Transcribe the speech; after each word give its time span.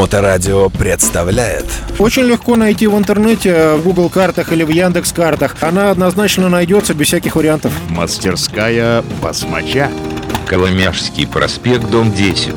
Моторадио 0.00 0.70
представляет 0.70 1.66
Очень 1.98 2.22
легко 2.22 2.56
найти 2.56 2.86
в 2.86 2.96
интернете, 2.96 3.74
в 3.74 3.82
Google 3.82 4.08
картах 4.08 4.50
или 4.50 4.64
в 4.64 4.70
Яндекс 4.70 5.12
картах. 5.12 5.56
Она 5.60 5.90
однозначно 5.90 6.48
найдется 6.48 6.94
без 6.94 7.08
всяких 7.08 7.36
вариантов. 7.36 7.70
Мастерская 7.90 9.04
басмача. 9.20 9.90
Коломяжский 10.46 11.26
проспект, 11.26 11.90
дом 11.90 12.14
10. 12.14 12.54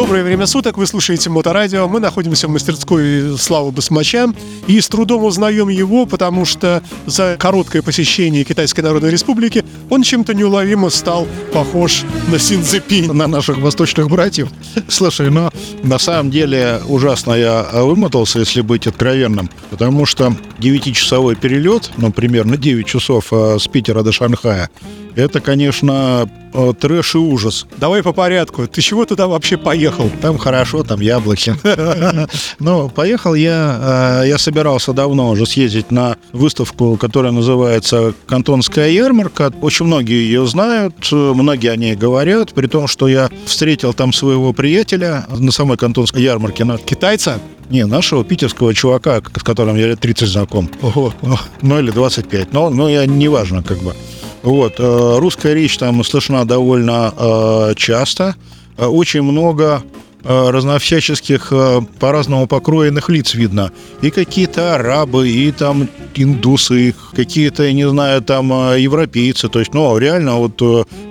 Доброе 0.00 0.24
время 0.24 0.46
суток, 0.46 0.78
вы 0.78 0.86
слушаете 0.86 1.28
Моторадио. 1.28 1.86
Мы 1.86 2.00
находимся 2.00 2.48
в 2.48 2.50
мастерской 2.50 3.36
Славы 3.36 3.70
Басмача 3.70 4.32
и 4.66 4.80
с 4.80 4.88
трудом 4.88 5.24
узнаем 5.24 5.68
его, 5.68 6.06
потому 6.06 6.46
что 6.46 6.82
за 7.04 7.36
короткое 7.38 7.82
посещение 7.82 8.44
Китайской 8.44 8.80
Народной 8.80 9.10
Республики 9.10 9.62
он 9.90 10.02
чем-то 10.02 10.32
неуловимо 10.32 10.88
стал 10.88 11.28
похож 11.52 12.04
на 12.28 12.38
Синцзепинь. 12.38 13.12
на 13.12 13.26
наших 13.26 13.58
восточных 13.58 14.08
братьев. 14.08 14.48
Слушай, 14.88 15.28
но 15.28 15.52
на 15.82 15.98
самом 15.98 16.30
деле 16.30 16.80
ужасно 16.88 17.34
я 17.34 17.68
вымотался, 17.70 18.38
если 18.38 18.62
быть 18.62 18.86
откровенным, 18.86 19.50
потому 19.68 20.06
что 20.06 20.34
9-часовой 20.60 21.36
перелет, 21.36 21.90
ну, 21.98 22.10
примерно 22.10 22.56
9 22.56 22.86
часов 22.86 23.26
э, 23.32 23.58
с 23.60 23.68
Питера 23.68 24.02
до 24.02 24.12
Шанхая, 24.12 24.70
это, 25.16 25.40
конечно, 25.40 26.28
э, 26.52 26.72
трэш 26.78 27.14
и 27.14 27.18
ужас. 27.18 27.66
Давай 27.78 28.02
по 28.02 28.12
порядку. 28.12 28.66
Ты 28.66 28.80
чего 28.80 29.04
туда 29.04 29.26
вообще 29.26 29.56
поехал? 29.56 30.10
Там 30.22 30.38
хорошо, 30.38 30.82
там 30.82 31.00
яблоки. 31.00 31.54
Но 32.58 32.88
поехал 32.88 33.34
я, 33.34 34.22
э, 34.22 34.28
я 34.28 34.38
собирался 34.38 34.92
давно 34.92 35.30
уже 35.30 35.46
съездить 35.46 35.90
на 35.90 36.16
выставку, 36.32 36.96
которая 36.96 37.32
называется 37.32 38.14
«Кантонская 38.26 38.90
ярмарка». 38.90 39.52
Очень 39.60 39.86
многие 39.86 40.22
ее 40.24 40.46
знают, 40.46 41.08
э, 41.12 41.16
многие 41.16 41.70
о 41.70 41.76
ней 41.76 41.94
говорят, 41.94 42.52
при 42.52 42.66
том, 42.66 42.86
что 42.86 43.08
я 43.08 43.28
встретил 43.46 43.92
там 43.92 44.12
своего 44.12 44.52
приятеля 44.52 45.26
на 45.28 45.52
самой 45.52 45.76
Кантонской 45.76 46.22
ярмарке. 46.22 46.66
Китайца? 46.84 47.40
Не, 47.70 47.86
нашего 47.86 48.24
питерского 48.24 48.74
чувака, 48.74 49.22
с 49.36 49.42
которым 49.44 49.76
я 49.76 49.86
лет 49.86 50.00
30 50.00 50.28
знаком. 50.28 50.68
Ого. 50.82 51.14
Ну, 51.62 51.78
или 51.78 51.92
25. 51.92 52.52
Но, 52.52 52.68
но 52.68 52.88
я 52.88 53.06
неважно, 53.06 53.62
как 53.62 53.78
бы. 53.78 53.94
Вот. 54.42 54.74
э, 54.78 55.16
Русская 55.18 55.54
речь 55.54 55.76
там 55.78 56.02
слышна 56.04 56.44
довольно 56.46 57.12
э, 57.16 57.74
часто. 57.76 58.34
Э, 58.76 58.86
Очень 58.86 59.22
много 59.22 59.82
разновсяческих 60.22 61.50
по-разному 61.98 62.46
покроенных 62.46 63.08
лиц 63.08 63.32
видно. 63.32 63.72
И 64.02 64.10
какие-то 64.10 64.74
арабы, 64.74 65.30
и 65.30 65.50
там 65.50 65.88
индусы, 66.14 66.94
какие-то, 67.16 67.62
я 67.62 67.72
не 67.72 67.88
знаю, 67.88 68.20
там 68.20 68.50
европейцы. 68.76 69.48
То 69.48 69.60
есть, 69.60 69.72
ну, 69.72 69.96
реально 69.96 70.34
вот 70.34 70.60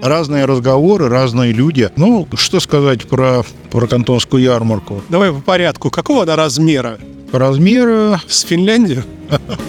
разные 0.03 0.45
разговоры, 0.45 1.09
разные 1.09 1.53
люди. 1.53 1.89
Ну, 1.95 2.27
что 2.35 2.59
сказать 2.59 3.07
про, 3.09 3.41
про 3.71 3.87
кантонскую 3.87 4.43
ярмарку? 4.43 5.01
Давай 5.09 5.33
по 5.33 5.41
порядку. 5.41 5.89
Какого 5.89 6.21
она 6.21 6.35
размера? 6.35 6.99
По 7.31 7.39
размеру 7.39 8.17
С 8.27 8.41
Финляндии? 8.41 9.03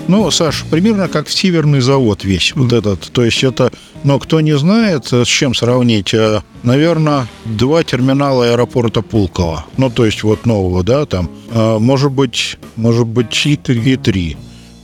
Ну, 0.08 0.30
Саш, 0.30 0.64
примерно 0.70 1.08
как 1.08 1.26
в 1.28 1.32
северный 1.32 1.80
завод 1.80 2.24
весь 2.24 2.52
вот 2.56 2.72
этот. 2.72 3.12
То 3.12 3.22
есть 3.24 3.44
это, 3.44 3.70
но 4.04 4.18
кто 4.18 4.40
не 4.40 4.56
знает, 4.56 5.12
э, 5.12 5.24
с 5.24 5.28
чем 5.28 5.54
сравнить, 5.54 6.14
э, 6.14 6.40
наверное, 6.62 7.26
два 7.44 7.84
терминала 7.84 8.46
аэропорта 8.46 9.02
Пулково. 9.02 9.66
Ну, 9.76 9.90
то 9.90 10.06
есть 10.06 10.22
вот 10.22 10.46
нового, 10.46 10.82
да, 10.82 11.04
там. 11.04 11.30
Э, 11.52 11.78
Может 11.78 12.10
быть, 12.12 12.56
может 12.76 13.06
быть 13.06 13.44
и 13.46 13.56
три. 13.56 13.92
И 13.92 13.96
три. 13.96 14.36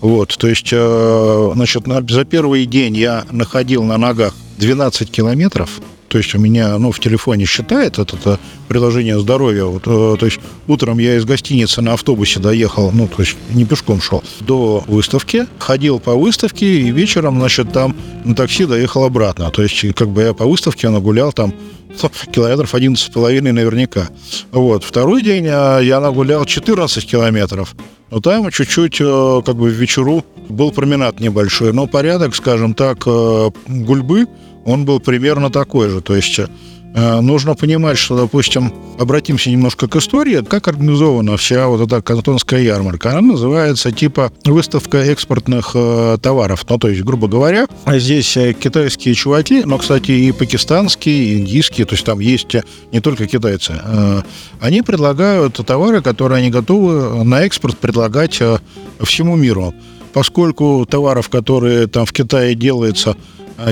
Вот, 0.03 0.37
то 0.37 0.47
есть, 0.47 0.69
значит, 0.69 1.87
на- 1.87 2.07
за 2.07 2.25
первый 2.27 2.67
день 2.67 2.95
я 2.97 3.25
находил 3.33 3.83
на 3.83 3.97
ногах 3.97 4.35
12 4.59 5.11
километров. 5.11 5.81
То 6.09 6.19
есть 6.19 6.35
у 6.35 6.39
меня, 6.39 6.79
ну, 6.79 6.93
в 6.93 7.01
телефоне 7.01 7.45
считает 7.47 7.99
это, 7.99 8.17
это 8.17 8.41
приложение 8.69 9.19
здоровья. 9.21 9.65
Вот, 9.65 9.83
э, 9.87 10.17
то 10.19 10.27
есть 10.27 10.41
утром 10.67 10.99
я 10.99 11.17
из 11.17 11.25
гостиницы 11.25 11.83
на 11.83 11.95
автобусе 11.95 12.41
доехал, 12.41 12.91
ну, 12.93 13.09
то 13.09 13.23
есть 13.23 13.37
не 13.51 13.65
пешком 13.65 14.01
шел, 14.01 14.23
до 14.41 14.85
выставки, 14.87 15.47
ходил 15.59 15.99
по 15.99 16.15
выставке 16.15 16.67
и 16.67 16.91
вечером, 16.91 17.39
значит, 17.39 17.73
там 17.73 17.97
на 18.25 18.35
такси 18.35 18.67
доехал 18.67 19.05
обратно. 19.05 19.51
То 19.51 19.63
есть 19.63 19.95
как 19.95 20.09
бы 20.09 20.23
я 20.23 20.35
по 20.35 20.45
выставке 20.45 20.89
нагулял 20.89 21.33
там 21.33 21.53
километров 22.33 22.75
11,5 22.75 23.53
наверняка. 23.53 24.09
Вот. 24.53 24.85
Второй 24.85 25.23
день 25.23 25.47
а, 25.49 25.81
я 25.81 26.01
нагулял 26.01 26.45
14 26.45 27.07
километров. 27.07 27.75
Но 28.11 28.21
там 28.21 28.51
чуть-чуть, 28.51 29.01
э, 29.01 29.43
как 29.45 29.57
бы 29.57 29.69
в 29.69 29.73
вечеру, 29.73 30.25
был 30.49 30.71
променад 30.71 31.19
небольшой. 31.19 31.73
Но 31.73 31.87
порядок, 31.87 32.37
скажем 32.37 32.75
так, 32.75 33.03
э, 33.07 33.51
гульбы, 33.67 34.27
он 34.67 34.85
был 34.85 35.01
примерно 35.01 35.51
такой 35.51 35.89
же. 35.89 36.01
То 36.01 36.15
есть 36.15 36.39
э, 36.39 37.21
нужно 37.21 37.55
понимать, 37.55 37.97
что, 37.99 38.17
допустим, 38.17 38.73
обратимся 38.99 39.51
немножко 39.51 39.87
к 39.89 39.97
истории, 39.97 40.43
как 40.43 40.69
организована 40.69 41.37
вся 41.37 41.69
вот 41.69 41.81
эта 41.81 42.03
кантонская 42.03 42.61
ярмарка. 42.63 43.11
Она 43.13 43.21
называется 43.21 43.93
типа 43.93 44.33
выставка 44.45 44.99
экспортных 44.99 45.71
э, 45.75 46.19
товаров. 46.21 46.65
Ну, 46.69 46.79
то 46.79 46.89
есть, 46.89 47.03
грубо 47.03 47.29
говоря, 47.29 47.67
здесь 47.87 48.37
э, 48.37 48.53
китайские 48.55 49.15
чуваки, 49.15 49.63
но, 49.65 49.79
кстати, 49.79 50.11
и 50.11 50.33
пакистанские, 50.33 51.17
и 51.17 51.39
индийские, 51.39 51.87
то 51.87 51.95
есть 51.95 52.05
там 52.05 52.19
есть 52.19 52.55
э, 52.55 52.63
не 52.93 53.01
только 53.01 53.27
китайцы. 53.27 53.75
Э, 53.83 54.23
Они 54.61 54.83
предлагают 54.83 55.55
товары, 55.67 56.03
которые 56.03 56.39
они 56.39 56.51
готовы 56.51 57.25
на 57.25 57.43
экспорт 57.43 57.79
предлагать 57.79 58.41
э, 58.41 58.59
всему 59.03 59.37
миру. 59.37 59.75
Поскольку 60.13 60.87
товаров, 60.91 61.29
которые 61.29 61.87
там 61.89 62.07
в 62.07 62.13
Китае 62.13 62.55
делаются, 62.55 63.17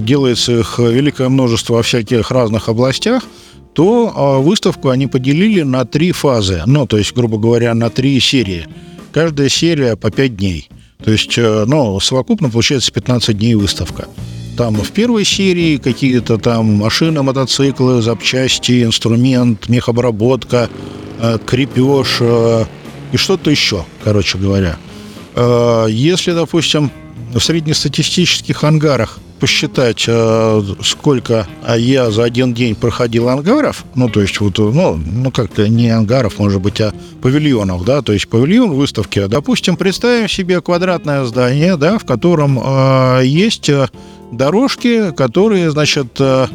делается 0.01 0.61
их 0.61 0.79
великое 0.79 1.29
множество 1.29 1.75
во 1.75 1.83
всяких 1.83 2.31
разных 2.31 2.69
областях, 2.69 3.25
то 3.75 4.13
а, 4.15 4.39
выставку 4.39 4.89
они 4.89 5.07
поделили 5.07 5.63
на 5.63 5.85
три 5.85 6.13
фазы, 6.13 6.63
ну, 6.67 6.87
то 6.87 6.97
есть, 6.97 7.13
грубо 7.15 7.39
говоря, 7.39 7.75
на 7.75 7.91
три 7.91 8.19
серии. 8.21 8.67
Каждая 9.13 9.49
серия 9.49 9.97
по 9.97 10.11
пять 10.11 10.37
дней. 10.37 10.69
То 11.05 11.11
есть, 11.11 11.37
э, 11.37 11.65
ну, 11.67 12.01
совокупно 12.01 12.51
получается 12.51 12.93
15 12.93 13.37
дней 13.37 13.55
выставка. 13.55 14.09
Там 14.57 14.77
в 14.77 14.91
первой 14.93 15.25
серии 15.25 15.77
какие-то 15.77 16.39
там 16.39 16.75
машины, 16.75 17.23
мотоциклы, 17.23 18.01
запчасти, 18.01 18.85
инструмент, 18.85 19.69
мехобработка, 19.69 20.71
э, 21.21 21.39
крепеж 21.45 22.19
э, 22.21 22.65
и 23.13 23.17
что-то 23.17 23.51
еще, 23.51 23.85
короче 24.03 24.39
говоря. 24.39 24.77
Э, 25.35 25.87
Если, 25.91 26.33
допустим, 26.33 26.91
в 27.35 27.41
среднестатистических 27.41 28.63
ангарах 28.63 29.19
посчитать, 29.45 30.07
э, 30.09 30.63
сколько 30.83 31.47
а, 31.63 31.77
я 31.77 32.11
за 32.11 32.25
один 32.25 32.55
день 32.55 32.75
проходил 32.75 33.29
ангаров, 33.29 33.85
ну, 33.95 34.09
то 34.09 34.23
есть, 34.23 34.41
вот, 34.41 34.57
ну, 34.57 34.95
ну 34.97 35.31
как-то 35.31 35.69
не 35.69 35.91
ангаров, 35.91 36.39
может 36.39 36.63
быть, 36.63 36.81
а 36.81 36.95
павильонов, 37.21 37.85
да, 37.85 38.01
то 38.01 38.15
есть 38.15 38.27
павильон 38.27 38.71
выставки. 38.71 39.27
Допустим, 39.27 39.77
представим 39.77 40.31
себе 40.31 40.63
квадратное 40.63 41.25
здание, 41.25 41.77
да, 41.77 41.99
в 41.99 42.07
котором 42.07 42.59
э, 42.59 43.21
есть 43.27 43.69
э, 43.69 43.89
дорожки, 44.33 45.13
которые, 45.13 45.71
значит, 45.71 46.17
э, 46.21 46.47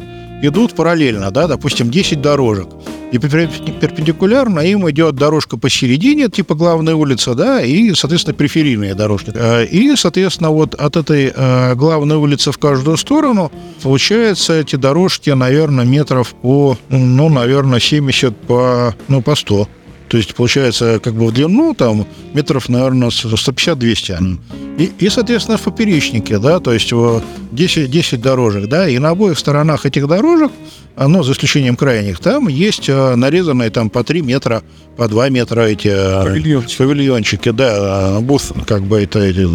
идут 0.42 0.74
параллельно, 0.74 1.30
да, 1.30 1.46
допустим, 1.46 1.90
10 1.90 2.20
дорожек. 2.20 2.68
И 3.12 3.18
перпе- 3.18 3.48
перпендикулярно 3.80 4.60
им 4.60 4.88
идет 4.88 5.16
дорожка 5.16 5.56
посередине, 5.56 6.28
типа 6.28 6.54
главная 6.54 6.94
улица, 6.94 7.34
да, 7.34 7.60
и, 7.60 7.92
соответственно, 7.94 8.34
периферийные 8.36 8.94
дорожки. 8.94 9.32
Э, 9.34 9.64
И, 9.66 9.96
соответственно, 9.96 10.50
вот 10.50 10.74
от 10.74 10.96
этой 10.96 11.32
э, 11.34 11.74
главной 11.74 12.16
улицы 12.16 12.52
в 12.52 12.58
каждую 12.58 12.96
сторону 12.96 13.50
получается 13.82 14.52
эти 14.60 14.76
дорожки, 14.76 15.30
наверное, 15.30 15.84
метров 15.84 16.34
по, 16.42 16.76
ну, 16.88 17.28
наверное, 17.28 17.80
70 17.80 18.36
по, 18.46 18.94
ну, 19.08 19.22
по 19.22 19.34
100. 19.34 19.68
То 20.10 20.16
есть, 20.16 20.34
получается, 20.34 20.98
как 21.02 21.14
бы 21.14 21.26
в 21.26 21.32
длину 21.32 21.72
там 21.72 22.04
метров, 22.34 22.68
наверное, 22.68 23.10
150-200. 23.10 24.38
И, 24.76 24.90
и, 24.98 25.08
соответственно, 25.08 25.56
в 25.56 25.62
поперечнике, 25.62 26.40
да, 26.40 26.58
то 26.58 26.72
есть 26.72 26.92
э, 26.92 27.20
10, 27.52 27.88
10 27.88 28.20
дорожек, 28.20 28.68
да, 28.68 28.88
и 28.88 28.98
на 28.98 29.10
обоих 29.10 29.38
сторонах 29.38 29.86
этих 29.86 30.08
дорожек, 30.08 30.50
ну, 30.96 31.22
за 31.22 31.32
исключением 31.32 31.76
крайних, 31.76 32.18
там 32.18 32.48
есть 32.48 32.88
э, 32.88 33.14
нарезанные 33.14 33.70
там 33.70 33.88
по 33.88 34.02
3 34.02 34.22
метра, 34.22 34.64
по 34.96 35.06
2 35.06 35.28
метра 35.28 35.60
эти 35.60 35.88
э, 35.88 36.24
Павильончики. 36.24 36.78
павильончики, 36.78 37.50
да, 37.50 38.16
э, 38.16 38.20
буф, 38.20 38.52
как 38.66 38.82
бы 38.82 39.02
это 39.02 39.20
эти 39.20 39.46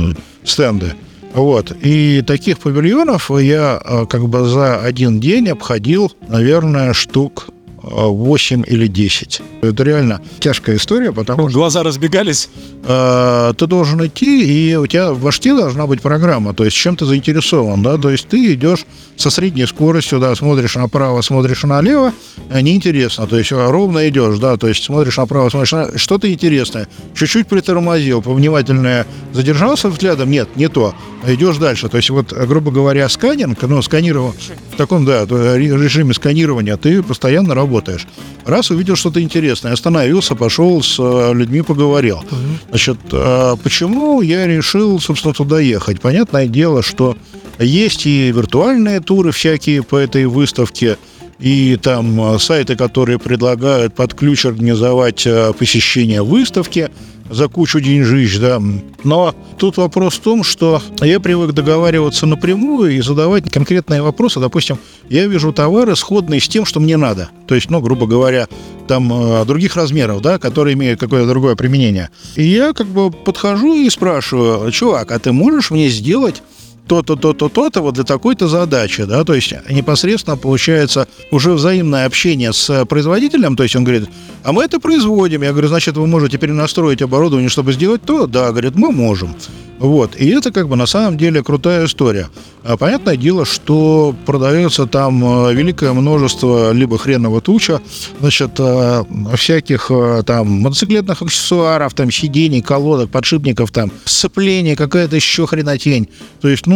стенды. 0.45 0.93
Вот. 1.33 1.75
И 1.81 2.23
таких 2.25 2.59
павильонов 2.59 3.29
я 3.29 3.81
как 4.09 4.29
бы 4.29 4.47
за 4.47 4.79
один 4.79 5.19
день 5.19 5.49
обходил, 5.49 6.13
наверное, 6.29 6.93
штук 6.93 7.49
8 7.85 8.63
или 8.67 8.87
10. 8.87 9.41
Это 9.61 9.83
реально 9.83 10.21
тяжкая 10.39 10.77
история, 10.77 11.11
потому 11.11 11.49
что 11.49 11.59
Глаза 11.59 11.83
разбегались. 11.83 12.49
э, 12.83 13.53
ты 13.57 13.67
должен 13.67 14.05
идти, 14.05 14.71
и 14.71 14.75
у 14.75 14.87
тебя 14.87 15.13
в 15.13 15.21
башке 15.21 15.55
должна 15.55 15.85
быть 15.85 16.01
программа, 16.01 16.53
то 16.53 16.65
есть 16.65 16.75
чем 16.75 16.95
ты 16.95 17.05
заинтересован, 17.05 17.83
да, 17.83 17.97
то 17.97 18.09
есть 18.09 18.27
ты 18.27 18.53
идешь 18.53 18.85
со 19.17 19.29
средней 19.29 19.65
скоростью, 19.65 20.19
да, 20.19 20.35
смотришь 20.35 20.75
направо, 20.75 21.21
смотришь 21.21 21.63
налево, 21.63 22.11
э, 22.49 22.61
неинтересно, 22.61 23.27
то 23.27 23.37
есть 23.37 23.51
э, 23.51 23.69
ровно 23.69 24.07
идешь, 24.09 24.39
да, 24.39 24.57
то 24.57 24.67
есть 24.67 24.83
смотришь 24.83 25.17
направо, 25.17 25.49
смотришь 25.49 25.71
на... 25.71 25.97
что-то 25.97 26.31
интересное, 26.31 26.87
чуть-чуть 27.13 27.47
притормозил, 27.47 28.21
повнимательнее 28.21 29.05
задержался 29.33 29.89
взглядом, 29.89 30.31
нет, 30.31 30.49
не 30.55 30.69
то, 30.69 30.95
идешь 31.27 31.57
дальше. 31.57 31.89
То 31.89 31.97
есть 31.97 32.09
вот, 32.09 32.33
грубо 32.33 32.71
говоря, 32.71 33.07
сканинг, 33.09 33.61
ну, 33.63 33.81
сканирование, 33.81 34.33
в 34.71 34.75
таком, 34.75 35.05
да, 35.05 35.25
режиме 35.25 36.13
сканирования 36.13 36.77
ты 36.77 37.03
постоянно 37.03 37.55
работаешь. 37.55 38.07
Раз 38.45 38.71
увидел 38.71 38.95
что-то 38.95 39.21
интересное, 39.21 39.73
остановился, 39.73 40.35
пошел 40.35 40.81
с 40.81 40.97
э, 40.99 41.33
людьми 41.33 41.61
поговорил. 41.61 42.23
Значит, 42.69 42.97
э, 43.11 43.55
почему 43.63 44.21
я 44.21 44.47
решил, 44.47 44.99
собственно, 44.99 45.33
туда 45.33 45.59
ехать? 45.59 46.01
Понятное 46.01 46.47
дело, 46.47 46.83
что 46.83 47.17
есть 47.59 48.05
и 48.05 48.31
виртуальные 48.31 48.99
туры 48.99 49.31
всякие 49.31 49.83
по 49.83 49.95
этой 49.95 50.25
выставке, 50.25 50.97
и 51.39 51.77
там 51.81 52.39
сайты, 52.39 52.75
которые 52.75 53.19
предлагают 53.19 53.95
под 53.95 54.13
ключ 54.13 54.45
организовать 54.45 55.27
посещение 55.57 56.23
выставки– 56.23 56.89
за 57.29 57.47
кучу 57.47 57.79
деньжищ, 57.79 58.37
да. 58.37 58.61
Но 59.03 59.35
тут 59.57 59.77
вопрос 59.77 60.15
в 60.15 60.19
том, 60.19 60.43
что 60.43 60.81
я 61.01 61.19
привык 61.19 61.53
договариваться 61.53 62.25
напрямую 62.25 62.95
и 62.95 63.01
задавать 63.01 63.49
конкретные 63.51 64.01
вопросы. 64.01 64.39
Допустим, 64.39 64.77
я 65.09 65.25
вижу 65.25 65.51
товары, 65.51 65.95
сходные 65.95 66.39
с 66.39 66.47
тем, 66.47 66.65
что 66.65 66.79
мне 66.79 66.97
надо. 66.97 67.29
То 67.47 67.55
есть, 67.55 67.69
ну, 67.69 67.81
грубо 67.81 68.05
говоря, 68.05 68.47
там 68.87 69.11
э, 69.11 69.45
других 69.45 69.75
размеров, 69.75 70.21
да, 70.21 70.37
которые 70.37 70.75
имеют 70.75 70.99
какое-то 70.99 71.27
другое 71.27 71.55
применение. 71.55 72.09
И 72.35 72.43
я 72.43 72.73
как 72.73 72.87
бы 72.87 73.09
подхожу 73.09 73.73
и 73.73 73.89
спрашиваю, 73.89 74.71
чувак, 74.71 75.11
а 75.11 75.19
ты 75.19 75.31
можешь 75.31 75.71
мне 75.71 75.89
сделать 75.89 76.43
то-то, 76.87 77.15
то-то, 77.15 77.49
то-то 77.49 77.81
вот 77.81 77.95
для 77.95 78.03
такой-то 78.03 78.47
задачи, 78.47 79.03
да, 79.03 79.23
то 79.23 79.33
есть 79.33 79.53
непосредственно 79.69 80.37
получается 80.37 81.07
уже 81.31 81.53
взаимное 81.53 82.05
общение 82.05 82.53
с 82.53 82.85
производителем, 82.85 83.55
то 83.55 83.63
есть 83.63 83.75
он 83.75 83.83
говорит, 83.83 84.09
а 84.43 84.51
мы 84.51 84.63
это 84.63 84.79
производим, 84.79 85.43
я 85.43 85.51
говорю, 85.51 85.67
значит, 85.67 85.97
вы 85.97 86.07
можете 86.07 86.37
перенастроить 86.37 87.01
оборудование, 87.01 87.49
чтобы 87.49 87.73
сделать 87.73 88.01
то, 88.03 88.27
да, 88.27 88.51
говорит, 88.51 88.75
мы 88.75 88.91
можем. 88.91 89.35
Вот. 89.79 90.15
И 90.15 90.29
это 90.29 90.51
как 90.51 90.69
бы 90.69 90.75
на 90.75 90.85
самом 90.85 91.17
деле 91.17 91.43
крутая 91.43 91.85
история. 91.85 92.29
А 92.63 92.77
понятное 92.77 93.17
дело, 93.17 93.45
что 93.45 94.15
продается 94.25 94.87
там 94.87 95.47
э, 95.47 95.53
великое 95.53 95.93
множество 95.93 96.71
либо 96.71 96.97
хреново 96.97 97.41
туча, 97.41 97.81
значит, 98.19 98.51
э, 98.57 99.03
всяких 99.35 99.91
э, 99.91 100.23
там 100.25 100.47
мотоциклетных 100.61 101.21
аксессуаров, 101.21 101.93
там 101.93 102.09
сидений, 102.09 102.61
колодок, 102.61 103.11
подшипников, 103.11 103.71
там 103.71 103.91
сцепление, 104.05 104.75
какая-то 104.75 105.15
еще 105.15 105.45
хренотень. 105.45 106.07
То 106.41 106.47
есть, 106.47 106.65
ну, 106.67 106.74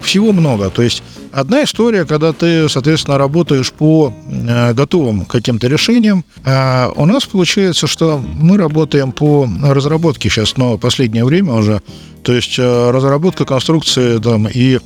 всего 0.00 0.32
много. 0.32 0.70
То 0.70 0.82
есть 0.82 1.02
одна 1.32 1.64
история, 1.64 2.04
когда 2.04 2.32
ты, 2.32 2.68
соответственно, 2.68 3.18
работаешь 3.18 3.72
по 3.72 4.12
готовым 4.72 5.24
каким-то 5.24 5.68
решениям. 5.68 6.24
А 6.44 6.92
у 6.96 7.06
нас 7.06 7.26
получается, 7.26 7.86
что 7.86 8.18
мы 8.18 8.56
работаем 8.56 9.12
по 9.12 9.48
разработке 9.62 10.28
сейчас, 10.28 10.56
но 10.56 10.78
последнее 10.78 11.24
время 11.24 11.52
уже 11.52 11.80
то 12.22 12.32
есть 12.32 12.58
э, 12.58 12.90
разработка 12.90 13.44
конструкции 13.44 14.18
там, 14.18 14.46
и 14.48 14.78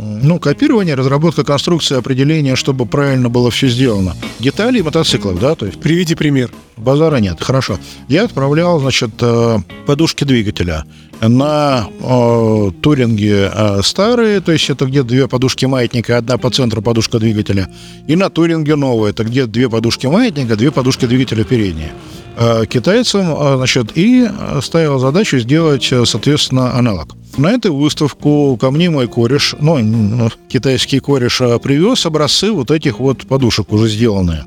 ну, 0.00 0.38
копирование, 0.38 0.94
разработка 0.94 1.44
конструкции, 1.44 1.96
определение, 1.96 2.56
чтобы 2.56 2.86
правильно 2.86 3.28
было 3.28 3.50
все 3.50 3.68
сделано. 3.68 4.16
Детали 4.38 4.80
мотоциклов, 4.80 5.38
да, 5.38 5.54
то 5.54 5.66
есть... 5.66 5.80
Приведи 5.80 6.14
пример. 6.14 6.50
Базара 6.76 7.16
нет, 7.16 7.42
хорошо. 7.42 7.78
Я 8.08 8.24
отправлял, 8.24 8.80
значит, 8.80 9.10
э, 9.20 9.58
подушки 9.86 10.24
двигателя 10.24 10.84
на 11.20 11.88
э, 12.00 12.70
туринге 12.80 13.50
э, 13.52 13.80
старые, 13.82 14.40
то 14.40 14.52
есть 14.52 14.70
это 14.70 14.86
где 14.86 15.02
две 15.02 15.28
подушки 15.28 15.66
маятника, 15.66 16.16
одна 16.16 16.38
по 16.38 16.50
центру 16.50 16.80
подушка 16.80 17.18
двигателя, 17.18 17.68
и 18.06 18.16
на 18.16 18.30
туринге 18.30 18.76
новые, 18.76 19.10
это 19.10 19.24
где 19.24 19.44
две 19.44 19.68
подушки 19.68 20.06
маятника, 20.06 20.56
две 20.56 20.70
подушки 20.70 21.04
двигателя 21.04 21.44
передние. 21.44 21.92
Э, 22.38 22.64
китайцам, 22.66 23.34
э, 23.38 23.56
значит, 23.56 23.92
и 23.96 24.26
ставил 24.62 24.98
задачу 24.98 25.38
сделать, 25.38 25.92
соответственно, 26.04 26.74
аналог. 26.74 27.19
На 27.36 27.52
эту 27.52 27.74
выставку 27.74 28.56
ко 28.60 28.70
мне 28.70 28.90
мой 28.90 29.08
кореш, 29.08 29.54
ну, 29.58 30.30
китайский 30.48 31.00
кореш, 31.00 31.38
привез 31.38 32.04
образцы 32.06 32.50
вот 32.52 32.70
этих 32.70 32.98
вот 32.98 33.26
подушек 33.26 33.72
уже 33.72 33.88
сделанные. 33.88 34.44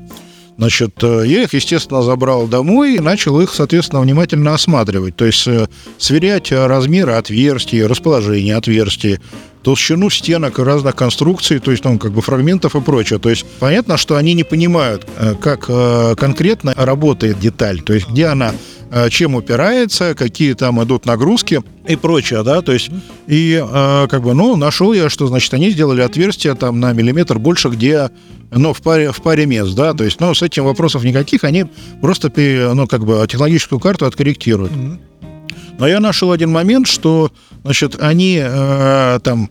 Значит, 0.56 1.02
я 1.02 1.42
их, 1.42 1.52
естественно, 1.52 2.02
забрал 2.02 2.46
домой 2.46 2.94
и 2.94 3.00
начал 3.00 3.40
их, 3.40 3.52
соответственно, 3.52 4.00
внимательно 4.00 4.54
осматривать. 4.54 5.16
То 5.16 5.24
есть 5.24 5.48
сверять 5.98 6.52
размеры 6.52 7.12
отверстий, 7.12 7.84
расположение 7.84 8.54
отверстий, 8.54 9.18
толщину 9.64 10.10
стенок 10.10 10.58
разных 10.58 10.94
конструкций, 10.94 11.58
то 11.58 11.70
есть 11.70 11.82
там 11.82 11.98
как 11.98 12.12
бы 12.12 12.20
фрагментов 12.20 12.76
и 12.76 12.80
прочее. 12.80 13.18
То 13.18 13.30
есть 13.30 13.44
понятно, 13.58 13.96
что 13.96 14.16
они 14.16 14.34
не 14.34 14.44
понимают, 14.44 15.06
э, 15.18 15.34
как 15.40 15.64
э, 15.68 16.14
конкретно 16.16 16.74
работает 16.76 17.40
деталь, 17.40 17.80
то 17.80 17.94
есть 17.94 18.08
где 18.08 18.26
она 18.26 18.50
э, 18.50 18.54
чем 19.10 19.34
упирается, 19.34 20.14
какие 20.14 20.54
там 20.54 20.82
идут 20.82 21.06
нагрузки 21.06 21.62
и 21.88 21.96
прочее, 21.96 22.42
да, 22.42 22.62
то 22.62 22.72
есть 22.72 22.90
и 23.26 23.62
как 24.10 24.22
бы, 24.22 24.34
ну, 24.34 24.56
нашел 24.56 24.92
я, 24.92 25.08
что, 25.08 25.26
значит, 25.26 25.52
они 25.54 25.70
сделали 25.70 26.00
отверстие 26.00 26.54
там 26.54 26.80
на 26.80 26.92
миллиметр 26.92 27.38
больше, 27.38 27.68
где, 27.68 28.10
ну, 28.50 28.72
в 28.72 28.80
паре, 28.82 29.12
в 29.12 29.20
паре 29.22 29.46
мест, 29.46 29.74
да, 29.74 29.94
то 29.94 30.04
есть, 30.04 30.20
ну, 30.20 30.32
с 30.32 30.42
этим 30.42 30.64
вопросов 30.64 31.04
никаких, 31.04 31.44
они 31.44 31.66
просто, 32.00 32.32
ну, 32.74 32.86
как 32.86 33.04
бы 33.04 33.26
технологическую 33.28 33.80
карту 33.80 34.06
откорректируют. 34.06 34.72
Но 35.78 35.88
я 35.88 35.98
нашел 36.00 36.30
один 36.30 36.50
момент, 36.52 36.86
что, 36.86 37.32
значит, 37.64 37.96
они 38.00 38.40
э, 38.40 39.18
там 39.24 39.50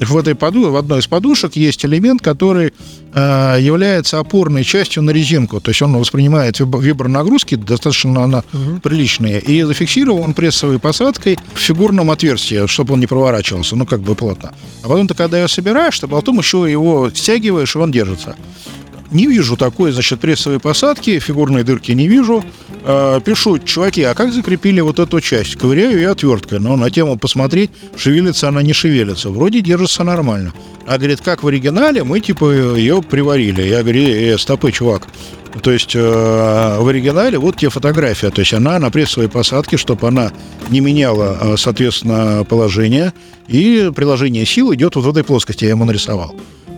в 0.00 0.16
этой 0.16 0.34
поду, 0.34 0.70
в 0.70 0.76
одной 0.76 1.00
из 1.00 1.06
подушек 1.06 1.56
есть 1.56 1.84
элемент, 1.84 2.20
который 2.20 2.72
э, 3.12 3.56
является 3.60 4.18
опорной 4.18 4.64
частью 4.64 5.02
на 5.02 5.10
резинку. 5.10 5.60
То 5.60 5.70
есть 5.70 5.82
он 5.82 5.96
воспринимает 5.96 6.58
вибронагрузки 6.60 7.54
достаточно 7.54 8.24
она 8.24 8.44
угу. 8.52 8.80
приличные. 8.82 9.40
И 9.40 9.62
зафиксировал 9.62 10.20
он 10.20 10.34
прессовой 10.34 10.78
посадкой 10.78 11.38
в 11.54 11.58
фигурном 11.58 12.10
отверстии, 12.10 12.66
чтобы 12.66 12.94
он 12.94 13.00
не 13.00 13.06
проворачивался, 13.06 13.76
ну, 13.76 13.86
как 13.86 14.00
бы 14.00 14.14
плотно. 14.14 14.52
А 14.82 14.88
потом 14.88 15.06
ты, 15.06 15.14
когда 15.14 15.40
ее 15.40 15.48
собираешь, 15.48 15.98
ты 15.98 16.08
потом 16.08 16.38
еще 16.38 16.70
его 16.70 17.10
стягиваешь, 17.14 17.76
и 17.76 17.78
он 17.78 17.92
держится. 17.92 18.36
Не 19.10 19.26
вижу 19.26 19.56
такой, 19.56 19.92
значит, 19.92 20.20
прессовой 20.20 20.58
посадки, 20.58 21.18
фигурной 21.20 21.62
дырки 21.62 21.92
не 21.92 22.08
вижу. 22.08 22.44
Э, 22.86 23.18
пишу, 23.24 23.58
чуваки, 23.58 24.02
а 24.02 24.14
как 24.14 24.30
закрепили 24.32 24.80
вот 24.80 24.98
эту 24.98 25.20
часть? 25.20 25.56
Ковыряю 25.56 25.96
ее 25.96 26.10
отверткой, 26.10 26.60
но 26.60 26.76
на 26.76 26.90
тему 26.90 27.16
посмотреть, 27.16 27.70
шевелится 27.96 28.48
она, 28.48 28.62
не 28.62 28.74
шевелится. 28.74 29.30
Вроде 29.30 29.62
держится 29.62 30.04
нормально. 30.04 30.52
А 30.86 30.98
говорит, 30.98 31.22
как 31.22 31.42
в 31.42 31.48
оригинале, 31.48 32.04
мы 32.04 32.20
типа 32.20 32.76
ее 32.76 33.02
приварили. 33.02 33.62
Я 33.62 33.82
говорю, 33.82 34.02
э, 34.02 34.36
стопы, 34.36 34.70
чувак. 34.70 35.08
То 35.62 35.70
есть 35.70 35.94
э, 35.94 36.78
в 36.78 36.86
оригинале 36.86 37.38
вот 37.38 37.56
тебе 37.56 37.70
фотография. 37.70 38.30
То 38.30 38.40
есть 38.40 38.52
она 38.52 38.78
на 38.78 38.90
прессовой 38.90 39.30
посадке, 39.30 39.78
чтобы 39.78 40.06
она 40.06 40.30
не 40.68 40.80
меняла, 40.80 41.38
э, 41.40 41.56
соответственно, 41.56 42.44
положение. 42.44 43.14
И 43.48 43.90
приложение 43.96 44.44
сил 44.44 44.74
идет 44.74 44.96
вот 44.96 45.06
в 45.06 45.08
этой 45.08 45.24
плоскости, 45.24 45.64
я 45.64 45.70
ему 45.70 45.86
нарисовал. 45.86 46.34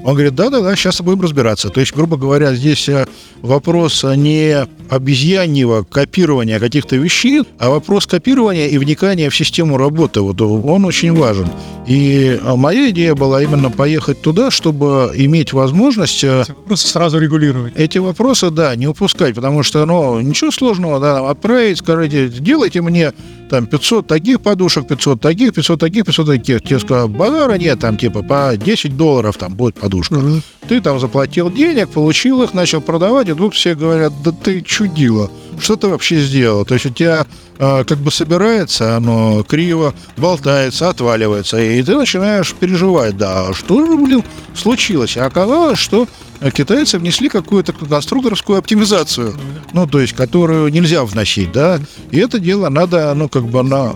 Он 0.07 0.13
говорит, 0.15 0.37
да-да-да, 0.37 0.77
сейчас 0.77 1.01
будем 1.01 1.23
разбираться. 1.23 1.69
То 1.69 1.81
есть, 1.81 1.93
грубо 1.93 2.17
говоря, 2.17 2.55
здесь 2.55 2.89
э, 2.89 3.07
вопрос 3.43 4.05
не 4.05 4.65
обезьяньего 4.89 5.83
копирования 5.83 6.61
каких-то 6.61 6.95
вещей, 6.95 7.43
а 7.59 7.71
вопрос 7.71 8.07
копирования 8.07 8.69
и 8.69 8.79
вникания 8.79 9.29
в 9.31 9.37
систему 9.37 9.77
работы. 9.77 10.21
Вот 10.21 10.41
он 10.41 10.85
очень 10.85 11.13
важен. 11.13 11.49
И 11.89 12.39
э, 12.41 12.55
моя 12.55 12.91
идея 12.91 13.17
была 13.17 13.43
именно 13.43 13.69
поехать 13.69 14.23
туда, 14.23 14.53
чтобы 14.53 15.11
иметь 15.17 15.53
возможность... 15.53 16.23
Э, 16.23 16.43
эти 16.43 16.53
вопросы 16.53 16.87
сразу 16.87 17.19
регулировать. 17.19 17.73
Эти 17.75 17.99
вопросы, 17.99 18.51
да, 18.51 18.77
не 18.77 18.87
упускать, 18.87 19.35
потому 19.35 19.65
что, 19.65 19.85
ну, 19.87 20.21
ничего 20.21 20.53
сложного, 20.53 21.01
да, 21.01 21.29
отправить, 21.29 21.79
скажите, 21.79 22.29
сделайте 22.29 22.81
мне 22.81 23.13
там 23.51 23.67
500 23.67 24.07
таких 24.07 24.41
подушек, 24.41 24.87
500 24.87 25.21
таких, 25.21 25.55
500 25.55 25.81
таких, 25.81 26.05
500 26.05 26.27
таких. 26.27 26.63
Тебе 26.63 26.79
сказали, 26.79 27.09
базара 27.09 27.55
нет, 27.55 27.81
там 27.81 27.97
типа 27.97 28.23
по 28.23 28.53
10 28.57 28.97
долларов 28.97 29.37
там 29.37 29.55
будет 29.55 29.75
подушка. 29.77 29.96
Угу. 30.01 30.43
Ты 30.69 30.81
там 30.81 30.99
заплатил 30.99 31.51
денег, 31.51 31.89
получил 31.91 32.43
их, 32.43 32.55
начал 32.55 32.81
продавать, 32.81 33.29
и 33.29 33.33
вдруг 33.33 33.55
все 33.55 33.75
говорят, 33.75 34.13
да 34.23 34.33
ты 34.33 34.61
чудила, 34.63 35.31
что 35.61 35.77
ты 35.77 35.89
вообще 35.89 36.19
сделал? 36.19 36.65
То 36.65 36.75
есть 36.75 36.87
у 36.87 36.91
тебя 36.91 37.27
э, 37.59 37.85
как 37.85 37.99
бы 37.99 38.11
собирается, 38.11 38.97
оно 38.97 39.43
криво, 39.45 39.95
болтается, 40.17 40.89
отваливается, 40.89 41.59
и 41.59 41.83
ты 41.83 41.95
начинаешь 41.95 42.53
переживать, 42.53 43.17
да, 43.17 43.53
что 43.55 43.87
же, 43.87 43.97
блин, 43.97 44.25
случилось? 44.55 45.17
А 45.17 45.27
оказалось, 45.27 45.79
что 45.79 46.09
китайцы 46.53 46.99
внесли 46.99 47.29
какую-то 47.29 47.73
конструкторскую 47.73 48.59
оптимизацию, 48.59 49.35
ну, 49.73 49.87
то 49.87 50.01
есть, 50.01 50.15
которую 50.15 50.73
нельзя 50.73 51.05
вносить, 51.05 51.53
да, 51.53 51.81
и 52.11 52.19
это 52.19 52.39
дело 52.39 52.69
надо, 52.69 53.15
ну, 53.15 53.29
как 53.29 53.47
бы 53.47 53.63
на, 53.63 53.95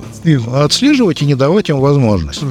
отслеживать 0.55 1.23
и 1.23 1.27
не 1.27 1.35
давать 1.35 1.69
им 1.69 1.81
возможность. 1.81 2.43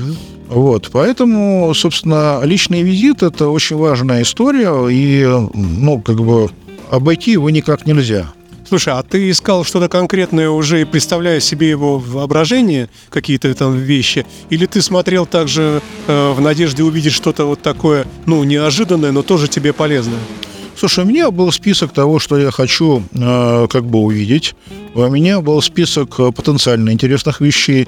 Вот, 0.49 0.89
поэтому, 0.91 1.71
собственно, 1.75 2.41
личный 2.43 2.81
визит– 2.81 3.21
это 3.23 3.49
очень 3.49 3.75
важная 3.75 4.23
история, 4.23 4.87
и, 4.89 5.23
ну, 5.53 6.01
как 6.01 6.17
бы 6.17 6.49
обойти 6.89 7.31
его 7.31 7.51
никак 7.51 7.85
нельзя. 7.85 8.33
Слушай, 8.67 8.93
а 8.93 9.03
ты 9.03 9.29
искал 9.31 9.63
что-то 9.63 9.89
конкретное 9.89 10.49
уже 10.49 10.85
представляя 10.85 11.39
себе 11.39 11.69
его 11.69 11.97
воображение, 11.97 12.89
какие-то 13.09 13.53
там 13.53 13.75
вещи? 13.75 14.25
Или 14.49 14.65
ты 14.65 14.81
смотрел 14.81 15.25
также 15.25 15.81
э, 16.07 16.31
в 16.33 16.41
надежде 16.41 16.83
увидеть 16.83 17.13
что-то 17.13 17.45
вот 17.45 17.61
такое, 17.61 18.05
ну, 18.27 18.43
неожиданное, 18.43 19.11
но 19.11 19.23
тоже 19.23 19.47
тебе 19.47 19.73
полезное? 19.73 20.19
Слушай, 20.75 21.03
у 21.03 21.07
меня 21.07 21.31
был 21.31 21.51
список 21.51 21.91
того, 21.93 22.19
что 22.19 22.37
я 22.37 22.51
хочу 22.51 23.03
э, 23.11 23.67
как 23.69 23.85
бы 23.85 23.99
увидеть. 23.99 24.55
У 24.93 25.01
меня 25.07 25.41
был 25.41 25.61
список 25.61 26.17
потенциально 26.35 26.91
интересных 26.91 27.41
вещей. 27.41 27.87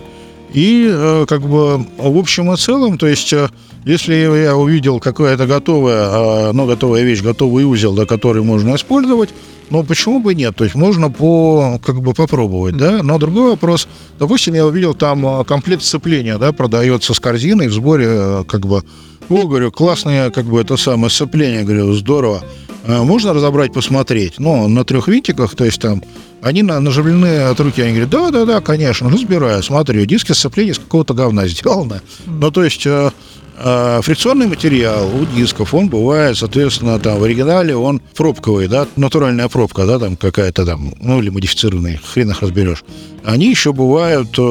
И 0.54 0.88
э, 0.90 1.26
как 1.28 1.42
бы 1.42 1.86
в 1.98 2.18
общем 2.18 2.52
и 2.52 2.58
целом, 2.58 2.98
то 2.98 3.08
есть 3.08 3.32
э, 3.32 3.50
если 3.86 4.14
я 4.16 4.56
увидел 4.56 5.00
какая-то 5.00 5.48
готовая, 5.48 6.50
э, 6.50 6.52
ну, 6.52 6.66
готовая 6.66 7.04
вещь, 7.04 7.22
готовый 7.22 7.64
узел, 7.64 7.94
да, 7.94 8.06
который 8.06 8.44
можно 8.44 8.76
использовать, 8.76 9.30
ну, 9.70 9.84
почему 9.84 10.20
бы 10.20 10.36
нет? 10.36 10.56
То 10.58 10.66
есть 10.66 10.76
можно 10.76 11.10
по, 11.10 11.80
как 11.84 12.02
бы 12.02 12.14
попробовать, 12.14 12.76
да? 12.76 13.02
Но 13.02 13.18
другой 13.18 13.52
вопрос, 13.52 13.88
допустим, 14.20 14.54
я 14.54 14.66
увидел 14.66 14.94
там 14.94 15.46
комплект 15.46 15.84
сцепления, 15.84 16.38
да, 16.38 16.52
продается 16.52 17.14
с 17.14 17.20
корзиной 17.22 17.70
в 17.70 17.74
сборе, 17.74 18.44
как 18.46 18.68
бы, 18.68 18.84
о, 19.30 19.48
говорю, 19.48 19.72
классное, 19.72 20.30
как 20.32 20.46
бы, 20.46 20.60
это 20.62 20.78
самое 20.78 21.10
сцепление, 21.10 21.64
говорю, 21.64 21.94
здорово. 21.94 22.44
Э, 22.86 23.02
Можно 23.04 23.34
разобрать, 23.34 23.74
посмотреть? 23.74 24.36
Ну, 24.40 24.68
на 24.68 24.84
трех 24.84 25.08
винтиках, 25.08 25.56
то 25.56 25.66
есть 25.66 25.80
там 25.82 26.02
они 26.42 26.64
на- 26.64 26.80
наживлены 26.80 27.42
от 27.44 27.60
руки. 27.60 27.82
Они 27.82 27.92
говорят, 27.92 28.10
да-да-да, 28.10 28.62
конечно, 28.62 29.10
разбираю, 29.10 29.62
смотрю, 29.64 30.06
диски 30.06 30.32
сцепления 30.34 30.72
из 30.72 30.80
какого-то 30.80 31.14
говна 31.14 31.48
сделаны. 31.48 32.02
Ну, 32.26 32.50
то 32.52 32.64
есть 32.64 32.86
э, 32.88 33.12
э, 33.60 34.00
фрикционный 34.02 34.48
материал 34.48 35.08
у 35.16 35.26
дисков, 35.26 35.76
он 35.76 35.88
бывает, 35.90 36.36
соответственно, 36.38 37.00
там 37.00 37.20
в 37.20 37.24
оригинале 37.24 37.76
он 37.76 38.02
пробковый, 38.16 38.68
да, 38.68 38.88
натуральная 38.96 39.48
пробка, 39.50 39.86
да, 39.86 40.00
там 40.00 40.16
какая-то 40.18 40.66
там, 40.66 40.94
ну, 41.00 41.22
или 41.22 41.30
модифицированный, 41.30 42.00
хрен 42.04 42.32
их 42.32 42.42
разберешь. 42.42 42.84
Они 43.24 43.48
еще 43.52 43.72
бывают 43.72 44.30
э, 44.40 44.42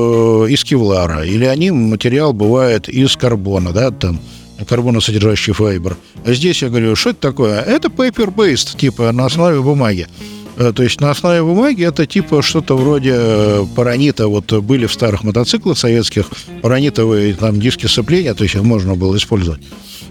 из 0.49 0.63
кевлара, 0.63 1.25
или 1.25 1.45
они, 1.45 1.73
материал 1.73 2.33
бывает 2.33 2.89
из 2.89 3.17
карбона, 3.17 3.73
да, 3.73 3.91
там, 3.91 4.21
карбоносодержащий 4.69 5.53
файбер. 5.53 5.97
А 6.25 6.33
здесь 6.33 6.63
я 6.63 6.69
говорю, 6.69 6.97
что 6.97 7.11
это 7.11 7.21
такое? 7.21 7.61
Это 7.61 7.89
paper-based, 7.89 8.77
типа 8.77 9.13
на 9.13 9.27
основе 9.27 9.61
бумаги. 9.61 10.07
Э, 10.57 10.73
То 10.73 10.83
есть 10.83 11.01
на 11.01 11.11
основе 11.11 11.43
бумаги 11.43 11.85
это 11.85 12.07
типа 12.07 12.43
что-то 12.43 12.77
вроде 12.77 13.15
э, 13.15 13.67
паранита. 13.75 14.29
Вот 14.29 14.53
были 14.53 14.87
в 14.87 14.93
старых 14.93 15.25
мотоциклах 15.25 15.79
советских 15.79 16.27
паранитовые 16.63 17.35
там 17.35 17.61
диски 17.61 17.87
сцепления, 17.87 18.35
то 18.35 18.45
есть 18.45 18.55
их 18.55 18.63
можно 18.63 18.95
было 18.95 19.17
использовать. 19.17 19.61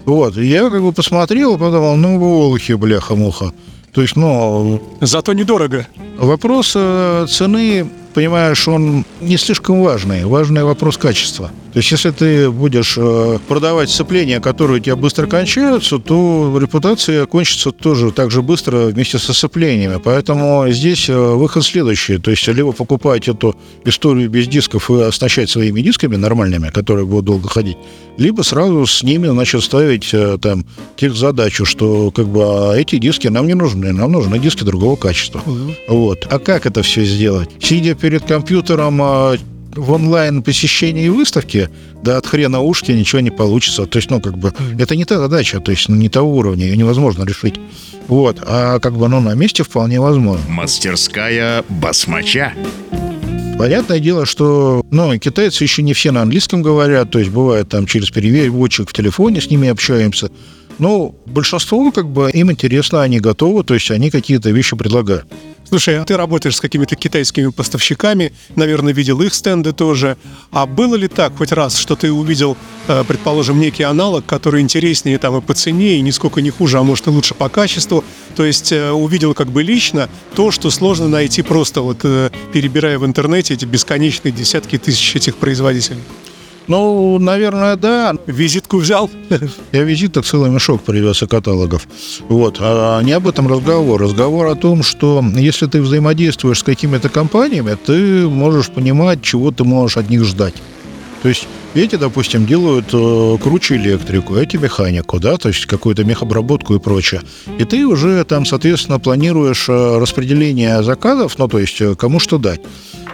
Вот, 0.04 0.36
и 0.36 0.46
я 0.46 0.68
как 0.70 0.82
бы 0.82 0.92
посмотрел 0.92 1.56
и 1.56 1.58
подумал, 1.58 1.96
ну, 1.96 2.18
волохи, 2.18 2.72
бляха-муха. 2.72 3.52
То 3.92 4.02
есть, 4.02 4.16
ну, 4.16 4.80
Зато 5.00 5.32
недорого. 5.32 5.86
Вопрос 6.16 6.72
э, 6.76 7.26
цены, 7.28 7.88
понимаешь, 8.14 8.66
он 8.68 9.04
не 9.20 9.36
слишком 9.36 9.82
важный. 9.82 10.24
Важный 10.24 10.64
вопрос 10.64 10.96
качества. 10.96 11.50
То 11.72 11.78
есть, 11.78 11.90
если 11.92 12.10
ты 12.10 12.50
будешь 12.50 12.96
э, 12.98 13.38
продавать 13.46 13.90
сцепления, 13.90 14.40
которые 14.40 14.80
у 14.80 14.82
тебя 14.82 14.96
быстро 14.96 15.26
кончаются, 15.26 15.98
то 15.98 16.58
репутация 16.60 17.26
кончится 17.26 17.70
тоже 17.70 18.10
так 18.10 18.30
же 18.30 18.42
быстро 18.42 18.86
вместе 18.86 19.18
со 19.18 19.32
сцеплениями. 19.32 20.00
Поэтому 20.02 20.66
здесь 20.68 21.08
э, 21.08 21.14
выход 21.14 21.64
следующий. 21.64 22.18
То 22.18 22.32
есть, 22.32 22.46
либо 22.48 22.72
покупать 22.72 23.28
эту 23.28 23.54
историю 23.84 24.28
без 24.28 24.48
дисков 24.48 24.90
и 24.90 25.00
оснащать 25.00 25.48
своими 25.48 25.80
дисками 25.80 26.16
нормальными, 26.16 26.70
которые 26.70 27.06
будут 27.06 27.26
долго 27.26 27.48
ходить, 27.48 27.76
либо 28.16 28.42
сразу 28.42 28.84
с 28.86 29.02
ними, 29.02 29.28
значит, 29.28 29.62
ставить 29.62 30.12
э, 30.12 30.38
там 30.42 30.66
тех 30.96 31.14
задачу, 31.14 31.64
что 31.64 32.10
как 32.10 32.28
бы 32.28 32.42
а 32.42 32.74
эти 32.74 32.98
диски 32.98 33.28
нам 33.28 33.46
не 33.46 33.54
нужны, 33.54 33.92
нам 33.92 34.10
нужны 34.12 34.38
диски 34.38 34.64
другого 34.64 34.96
качества. 34.96 35.40
Вот. 35.88 36.26
А 36.30 36.38
как 36.38 36.66
это 36.66 36.82
все 36.82 37.04
сделать? 37.04 37.48
Сидя 37.60 37.94
перед 37.94 38.24
компьютером 38.24 39.00
а, 39.02 39.36
в 39.74 39.92
онлайн 39.92 40.42
посещении 40.42 41.08
выставки, 41.08 41.68
да 42.02 42.16
от 42.16 42.26
хрена 42.26 42.60
ушки 42.60 42.92
ничего 42.92 43.20
не 43.20 43.30
получится. 43.30 43.86
То 43.86 43.98
есть, 43.98 44.10
ну, 44.10 44.20
как 44.20 44.38
бы, 44.38 44.52
это 44.78 44.96
не 44.96 45.04
та 45.04 45.18
задача, 45.18 45.60
то 45.60 45.70
есть, 45.70 45.88
ну, 45.88 45.96
не 45.96 46.08
того 46.08 46.36
уровня, 46.36 46.66
ее 46.66 46.76
невозможно 46.76 47.24
решить. 47.24 47.54
Вот. 48.08 48.38
А 48.42 48.78
как 48.80 48.96
бы, 48.96 49.08
ну, 49.08 49.20
на 49.20 49.34
месте 49.34 49.62
вполне 49.62 50.00
возможно. 50.00 50.44
Мастерская 50.48 51.64
басмача. 51.68 52.52
Понятное 53.58 53.98
дело, 53.98 54.24
что 54.24 54.82
ну, 54.90 55.18
китайцы 55.18 55.64
еще 55.64 55.82
не 55.82 55.92
все 55.92 56.12
на 56.12 56.22
английском 56.22 56.62
говорят, 56.62 57.10
то 57.10 57.18
есть 57.18 57.30
бывает 57.30 57.68
там 57.68 57.84
через 57.84 58.10
переводчик 58.10 58.88
в 58.88 58.92
телефоне 58.94 59.42
с 59.42 59.50
ними 59.50 59.68
общаемся. 59.68 60.30
Но 60.80 61.14
большинство, 61.26 61.92
как 61.92 62.08
бы, 62.08 62.30
им 62.30 62.50
интересно, 62.50 63.02
они 63.02 63.20
готовы, 63.20 63.64
то 63.64 63.74
есть 63.74 63.90
они 63.90 64.10
какие-то 64.10 64.50
вещи 64.50 64.74
предлагают. 64.76 65.26
Слушай, 65.68 66.00
а 66.00 66.04
ты 66.04 66.16
работаешь 66.16 66.56
с 66.56 66.60
какими-то 66.60 66.96
китайскими 66.96 67.50
поставщиками, 67.50 68.32
наверное, 68.56 68.94
видел 68.94 69.20
их 69.20 69.34
стенды 69.34 69.72
тоже. 69.72 70.16
А 70.50 70.66
было 70.66 70.96
ли 70.96 71.06
так 71.06 71.36
хоть 71.36 71.52
раз, 71.52 71.76
что 71.76 71.96
ты 71.96 72.10
увидел, 72.10 72.56
э, 72.88 73.04
предположим, 73.06 73.60
некий 73.60 73.82
аналог, 73.82 74.24
который 74.24 74.62
интереснее 74.62 75.18
там 75.18 75.36
и 75.36 75.40
по 75.42 75.52
цене, 75.52 75.98
и 75.98 76.00
нисколько 76.00 76.40
не 76.40 76.50
хуже, 76.50 76.78
а 76.78 76.82
может 76.82 77.06
и 77.06 77.10
лучше 77.10 77.34
по 77.34 77.50
качеству? 77.50 78.02
То 78.34 78.44
есть 78.44 78.72
э, 78.72 78.90
увидел 78.90 79.34
как 79.34 79.48
бы 79.48 79.62
лично 79.62 80.08
то, 80.34 80.50
что 80.50 80.70
сложно 80.70 81.08
найти 81.08 81.42
просто 81.42 81.82
вот 81.82 81.98
э, 82.04 82.30
перебирая 82.52 82.98
в 82.98 83.04
интернете 83.04 83.52
эти 83.54 83.66
бесконечные 83.66 84.32
десятки 84.32 84.78
тысяч 84.78 85.14
этих 85.14 85.36
производителей. 85.36 86.00
Ну, 86.66 87.18
наверное, 87.18 87.76
да. 87.76 88.14
Визитку 88.26 88.78
взял? 88.78 89.10
Я 89.72 89.82
визиток 89.82 90.24
целый 90.24 90.50
мешок 90.50 90.82
привез 90.82 91.22
и 91.22 91.26
каталогов. 91.26 91.86
Вот. 92.28 92.58
А 92.60 93.00
не 93.02 93.12
об 93.12 93.26
этом 93.26 93.48
разговор. 93.48 94.00
Разговор 94.00 94.46
о 94.46 94.54
том, 94.54 94.82
что 94.82 95.24
если 95.34 95.66
ты 95.66 95.80
взаимодействуешь 95.82 96.60
с 96.60 96.62
какими-то 96.62 97.08
компаниями, 97.08 97.76
ты 97.84 98.28
можешь 98.28 98.68
понимать, 98.68 99.22
чего 99.22 99.50
ты 99.50 99.64
можешь 99.64 99.96
от 99.96 100.10
них 100.10 100.24
ждать. 100.24 100.54
То 101.22 101.28
есть 101.28 101.46
эти, 101.74 101.96
допустим, 101.96 102.46
делают 102.46 102.86
э, 102.92 103.38
круче 103.42 103.76
электрику, 103.76 104.36
эти 104.36 104.56
механику, 104.56 105.20
да, 105.20 105.36
то 105.36 105.48
есть 105.48 105.66
какую-то 105.66 106.02
мехобработку 106.02 106.74
и 106.74 106.78
прочее. 106.78 107.20
И 107.58 107.64
ты 107.64 107.86
уже 107.86 108.24
там, 108.24 108.46
соответственно, 108.46 108.98
планируешь 108.98 109.68
э, 109.68 109.98
распределение 109.98 110.82
заказов, 110.82 111.38
ну, 111.38 111.46
то 111.46 111.58
есть 111.58 111.80
э, 111.80 111.94
кому 111.94 112.20
что 112.20 112.38
дать. 112.38 112.60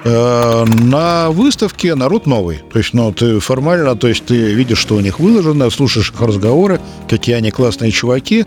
Э, 0.09 0.65
на 0.65 1.31
выставке 1.31 1.95
народ 1.95 2.27
новый. 2.27 2.61
То 2.73 2.79
есть, 2.79 2.95
ну, 2.95 3.13
ты 3.13 3.41
формально, 3.41 3.97
то 3.97 4.07
есть 4.07 4.25
ты 4.25 4.55
видишь, 4.55 4.79
что 4.79 4.95
у 4.95 5.01
них 5.01 5.19
выложено, 5.19 5.69
слушаешь 5.71 6.11
их 6.11 6.21
разговоры, 6.21 6.81
какие 7.09 7.35
они 7.35 7.51
классные 7.51 7.91
чуваки, 7.91 8.47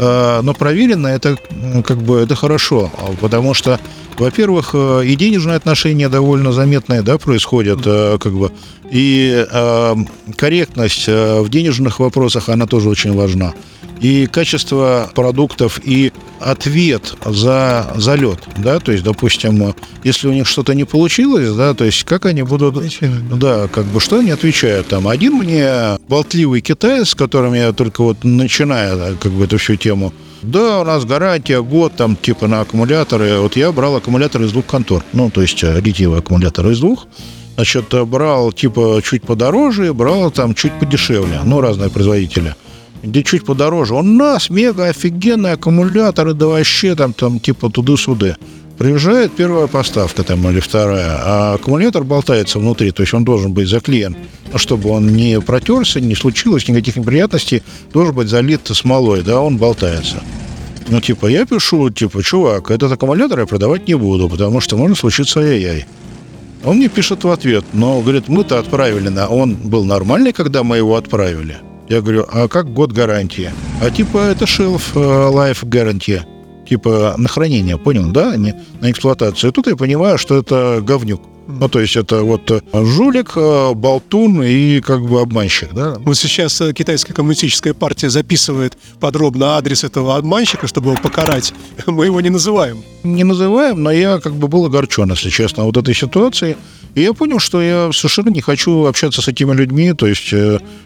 Э, 0.00 0.40
но 0.42 0.54
проверено 0.54 1.08
это 1.08 1.36
как 1.84 1.98
бы 1.98 2.20
это 2.20 2.34
хорошо, 2.34 2.90
а, 2.96 3.12
потому 3.20 3.54
что, 3.54 3.80
во-первых, 4.18 4.70
э, 4.72 5.02
и 5.04 5.16
денежные 5.16 5.56
отношения 5.56 6.08
довольно 6.08 6.52
заметные, 6.52 7.02
да, 7.02 7.18
происходят, 7.18 7.80
э, 7.84 8.18
как 8.18 8.32
бы, 8.32 8.52
и 8.90 9.46
э, 9.50 9.96
корректность 10.36 11.04
э, 11.08 11.40
в 11.40 11.48
денежных 11.48 11.98
вопросах 11.98 12.48
она 12.48 12.66
тоже 12.66 12.88
очень 12.88 13.14
важна. 13.14 13.52
И 14.00 14.26
качество 14.26 15.10
продуктов 15.14 15.80
и 15.84 16.12
ответ 16.40 17.14
за 17.24 17.92
залет, 17.96 18.40
да, 18.56 18.80
то 18.80 18.92
есть, 18.92 19.04
допустим, 19.04 19.70
э, 19.70 19.72
если 20.04 20.28
у 20.28 20.32
них 20.32 20.46
что-то 20.46 20.74
не 20.74 20.84
получилось, 20.84 21.50
да, 21.54 21.74
то 21.74 21.84
есть 21.84 22.04
как 22.04 22.26
они 22.26 22.42
будут, 22.42 22.82
да, 23.38 23.68
как 23.68 23.84
бы 23.86 24.00
что 24.00 24.18
они 24.18 24.30
отвечают 24.30 24.88
там. 24.88 25.06
Один 25.08 25.34
мне 25.34 25.98
болтливый 26.08 26.60
китаец, 26.60 27.10
с 27.10 27.14
которым 27.14 27.54
я 27.54 27.72
только 27.72 28.02
вот 28.02 28.24
начинаю, 28.24 29.16
как 29.18 29.32
бы 29.32 29.44
эту 29.44 29.58
всю 29.58 29.76
тему, 29.76 30.12
да, 30.42 30.80
у 30.80 30.84
нас 30.84 31.04
гарантия 31.04 31.62
год 31.62 31.94
там 31.96 32.16
типа 32.16 32.46
на 32.46 32.62
аккумуляторы. 32.62 33.40
Вот 33.40 33.56
я 33.56 33.72
брал 33.72 33.96
аккумуляторы 33.96 34.46
из 34.46 34.52
двух 34.52 34.64
контор, 34.64 35.04
ну, 35.12 35.30
то 35.30 35.42
есть 35.42 35.62
э, 35.62 35.80
литиевые 35.80 36.20
аккумуляторы 36.20 36.72
из 36.72 36.80
двух. 36.80 37.06
Значит, 37.56 37.92
э, 37.92 38.04
брал 38.04 38.52
типа 38.52 39.00
чуть 39.04 39.22
подороже, 39.22 39.92
брал 39.92 40.30
там 40.30 40.54
чуть 40.54 40.72
подешевле, 40.78 41.40
ну, 41.44 41.60
разные 41.60 41.90
производители 41.90 42.54
где 43.02 43.22
чуть 43.22 43.44
подороже. 43.44 43.94
У 43.94 44.02
нас 44.02 44.50
мега 44.50 44.86
офигенные 44.86 45.54
аккумуляторы, 45.54 46.34
да 46.34 46.46
вообще 46.46 46.94
там, 46.94 47.12
там 47.12 47.40
типа 47.40 47.70
туды-суды. 47.70 48.36
Приезжает 48.78 49.32
первая 49.32 49.66
поставка 49.66 50.22
там 50.22 50.48
или 50.48 50.58
вторая, 50.58 51.20
а 51.22 51.54
аккумулятор 51.54 52.02
болтается 52.02 52.58
внутри, 52.58 52.92
то 52.92 53.02
есть 53.02 53.12
он 53.12 53.24
должен 53.24 53.52
быть 53.52 53.68
заклеен, 53.68 54.16
чтобы 54.54 54.88
он 54.88 55.14
не 55.14 55.38
протерся, 55.42 56.00
не 56.00 56.14
случилось 56.14 56.66
никаких 56.66 56.96
неприятностей, 56.96 57.62
должен 57.92 58.14
быть 58.14 58.28
залит 58.28 58.62
смолой, 58.68 59.22
да, 59.22 59.42
он 59.42 59.58
болтается. 59.58 60.22
Ну, 60.88 61.00
типа, 61.02 61.26
я 61.26 61.44
пишу, 61.44 61.90
типа, 61.90 62.22
чувак, 62.22 62.70
этот 62.70 62.90
аккумулятор 62.90 63.40
я 63.40 63.46
продавать 63.46 63.86
не 63.86 63.94
буду, 63.94 64.30
потому 64.30 64.62
что 64.62 64.78
может 64.78 64.96
случиться 64.96 65.40
ай-яй. 65.40 65.84
Он 66.64 66.78
мне 66.78 66.88
пишет 66.88 67.22
в 67.22 67.30
ответ, 67.30 67.66
но, 67.74 68.00
говорит, 68.00 68.28
мы-то 68.28 68.58
отправили, 68.58 69.08
на... 69.08 69.28
он 69.28 69.56
был 69.56 69.84
нормальный, 69.84 70.32
когда 70.32 70.62
мы 70.62 70.78
его 70.78 70.96
отправили. 70.96 71.58
Я 71.90 72.02
говорю, 72.02 72.24
а 72.30 72.46
как 72.46 72.72
год 72.72 72.92
гарантии? 72.92 73.50
А 73.82 73.90
типа 73.90 74.18
это 74.18 74.44
shelf 74.44 74.92
э, 74.94 74.98
life 74.98 75.64
guarantee. 75.64 76.20
Типа 76.64 77.16
на 77.18 77.28
хранение, 77.28 77.78
понял, 77.78 78.12
да? 78.12 78.36
Не 78.36 78.54
на 78.80 78.92
эксплуатацию. 78.92 79.50
И 79.50 79.52
тут 79.52 79.66
я 79.66 79.74
понимаю, 79.74 80.16
что 80.16 80.38
это 80.38 80.78
говнюк. 80.82 81.20
Ну, 81.58 81.68
то 81.68 81.80
есть 81.80 81.96
это 81.96 82.22
вот 82.22 82.50
э, 82.50 82.60
жулик, 82.72 83.32
э, 83.36 83.74
болтун 83.74 84.42
и 84.42 84.80
как 84.80 85.02
бы 85.02 85.20
обманщик, 85.20 85.72
да? 85.72 85.96
Вот 85.98 86.16
сейчас 86.16 86.60
э, 86.60 86.72
китайская 86.72 87.14
коммунистическая 87.14 87.74
партия 87.74 88.10
записывает 88.10 88.76
подробно 89.00 89.56
адрес 89.56 89.84
этого 89.84 90.16
обманщика, 90.16 90.66
чтобы 90.66 90.90
его 90.92 91.00
покарать. 91.02 91.52
Мы 91.86 92.06
его 92.06 92.20
не 92.20 92.30
называем. 92.30 92.82
Не 93.02 93.24
называем, 93.24 93.82
но 93.82 93.90
я 93.90 94.18
как 94.20 94.34
бы 94.34 94.48
был 94.48 94.66
огорчен, 94.66 95.10
если 95.10 95.30
честно, 95.30 95.64
вот 95.64 95.76
этой 95.76 95.94
ситуацией. 95.94 96.56
И 96.94 97.02
я 97.02 97.12
понял, 97.12 97.38
что 97.38 97.62
я 97.62 97.90
совершенно 97.92 98.30
не 98.30 98.40
хочу 98.40 98.84
общаться 98.84 99.22
с 99.22 99.28
этими 99.28 99.54
людьми, 99.54 99.92
то 99.92 100.08
есть 100.08 100.34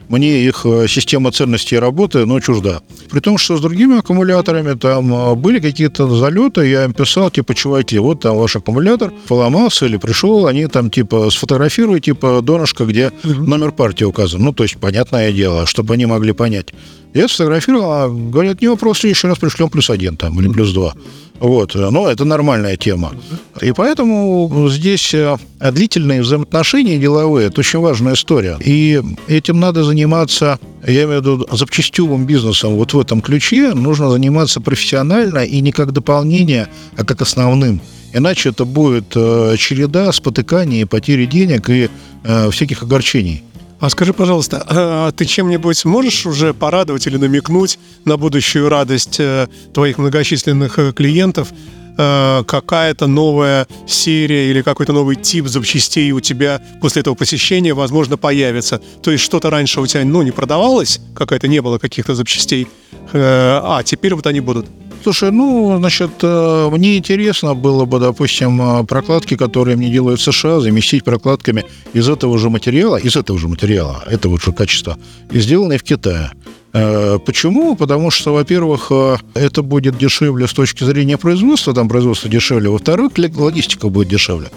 мне 0.09 0.45
их 0.45 0.67
система 0.87 1.33
ценностей 1.33 1.79
работы, 1.79 2.27
но 2.27 2.41
чужда. 2.41 2.83
При 3.11 3.21
том, 3.21 3.39
что 3.39 3.57
с 3.57 3.61
другими 3.63 3.99
аккумуляторами 3.99 4.75
там 4.75 5.35
были 5.41 5.61
какие-то 5.61 6.07
залеты, 6.15 6.69
я 6.69 6.85
им 6.85 6.93
писал, 6.93 7.31
типа, 7.31 7.55
чуваки, 7.55 7.99
вот 7.99 8.21
там 8.21 8.37
ваш 8.37 8.57
аккумулятор 8.57 9.15
поломался 9.29 9.87
или 9.87 9.97
пришел, 9.97 10.47
они 10.55 10.67
там, 10.67 10.91
типа, 10.91 11.31
сфотографируют, 11.31 12.05
типа, 12.05 12.41
донышко, 12.43 12.85
где 12.85 13.13
номер 13.25 13.73
партии 13.73 14.05
указан. 14.05 14.43
Ну, 14.43 14.53
то 14.53 14.63
есть, 14.63 14.77
понятное 14.77 15.33
дело, 15.33 15.67
чтобы 15.67 15.95
они 15.95 16.07
могли 16.07 16.33
понять. 16.33 16.73
Я 17.13 17.29
сфотографировал, 17.29 17.93
а 17.93 18.09
говорят, 18.09 18.61
не 18.61 18.69
вопрос, 18.69 18.99
в 18.99 19.01
следующий 19.03 19.29
раз 19.29 19.39
пришлем 19.39 19.71
плюс 19.71 19.91
один 19.91 20.17
там, 20.17 20.39
или 20.41 20.49
плюс 20.49 20.73
два. 20.73 20.95
Вот, 21.39 21.75
но 21.75 22.09
это 22.09 22.25
нормальная 22.25 22.77
тема. 22.77 23.13
И 23.61 23.73
поэтому 23.73 24.69
здесь 24.71 25.13
э, 25.15 25.37
длительные 25.61 26.23
взаимоотношения 26.23 26.99
деловые– 26.99 27.47
это 27.49 27.61
очень 27.61 27.81
важная 27.81 28.15
история. 28.15 28.57
И 28.65 29.01
этим 29.29 29.61
надо 29.61 29.85
заниматься, 29.85 30.59
я 30.87 31.05
имею 31.05 31.21
в 31.21 31.25
виду 31.25 31.47
запчастевым 31.53 32.25
бизнесом, 32.25 32.77
вот 32.77 32.95
в 32.95 33.01
этом 33.01 33.21
ключе 33.21 33.75
нужно 33.75 34.11
заниматься 34.11 34.61
профессионально 34.61 35.45
и 35.45 35.61
не 35.61 35.73
как 35.73 35.93
дополнение, 35.93 36.69
а 36.97 37.05
как 37.05 37.21
основным. 37.23 37.81
Иначе 38.15 38.51
это 38.51 38.65
будет 38.65 39.13
э, 39.17 39.57
череда 39.59 40.13
спотыканий, 40.13 40.87
потери 40.87 41.27
денег 41.27 41.69
и 41.69 41.91
э, 42.23 42.51
всяких 42.51 42.85
огорчений. 42.85 43.43
А 43.81 43.91
скажи, 43.91 44.15
пожалуйста, 44.15 44.65
а 44.67 45.13
ты 45.13 45.25
чем-нибудь 45.25 45.85
можешь 45.85 46.25
уже 46.25 46.55
порадовать 46.55 47.07
или 47.07 47.17
намекнуть 47.17 47.79
на 48.05 48.17
будущую 48.17 48.69
радость 48.69 49.17
э, 49.19 49.49
твоих 49.75 49.99
многочисленных 49.99 50.79
э, 50.79 50.93
клиентов? 50.93 51.53
Э, 51.99 52.45
какая-то 52.47 53.09
новая 53.09 53.67
серия 53.87 54.51
или 54.51 54.63
какой-то 54.63 54.93
новый 54.93 55.17
тип 55.17 55.49
запчастей 55.49 56.13
у 56.13 56.21
тебя 56.21 56.63
после 56.81 57.01
этого 57.01 57.15
посещения, 57.15 57.75
возможно, 57.75 58.17
появится. 58.17 58.81
То 59.03 59.11
есть 59.11 59.23
что-то 59.23 59.51
раньше 59.51 59.81
у 59.81 59.87
тебя, 59.87 60.05
ну, 60.05 60.23
не 60.23 60.31
продавалось, 60.31 61.01
какая-то 61.15 61.49
не 61.49 61.61
было 61.61 61.79
каких-то 61.79 62.15
запчастей, 62.15 62.69
а 63.13 63.83
теперь 63.85 64.15
вот 64.15 64.27
они 64.27 64.41
будут. 64.41 64.67
Слушай, 65.05 65.33
ну, 65.33 65.77
значит, 65.77 66.13
э, 66.23 66.69
мне 66.73 66.97
интересно 66.97 67.55
было 67.55 67.85
бы, 67.85 68.01
допустим, 68.01 68.59
э, 68.63 68.85
прокладки, 68.85 69.37
которые 69.37 69.77
мне 69.77 69.91
делают 69.91 70.19
в 70.19 70.25
США, 70.25 70.61
заместить 70.61 71.05
прокладками 71.05 71.67
из 71.93 72.09
этого 72.09 72.39
же 72.39 72.49
материала, 72.49 72.97
из 72.97 73.15
этого 73.15 73.39
же 73.39 73.47
материала, 73.47 74.03
этого 74.07 74.41
же 74.41 74.53
качества, 74.53 74.97
и 75.31 75.41
сделанные 75.41 75.79
в 75.79 75.83
Китае. 75.83 76.31
Э, 76.73 77.19
почему? 77.19 77.77
Потому 77.77 78.11
что, 78.11 78.33
во-первых, 78.33 78.91
это 79.35 79.63
будет 79.63 79.99
дешевле 79.99 80.47
с 80.47 80.55
точки 80.55 80.85
зрения 80.85 81.19
производства, 81.19 81.75
там 81.75 81.87
производство 81.87 82.31
дешевле, 82.31 82.71
во-вторых, 82.71 83.13
логистика 83.37 83.91
будет 83.91 84.09
дешевле. 84.09 84.49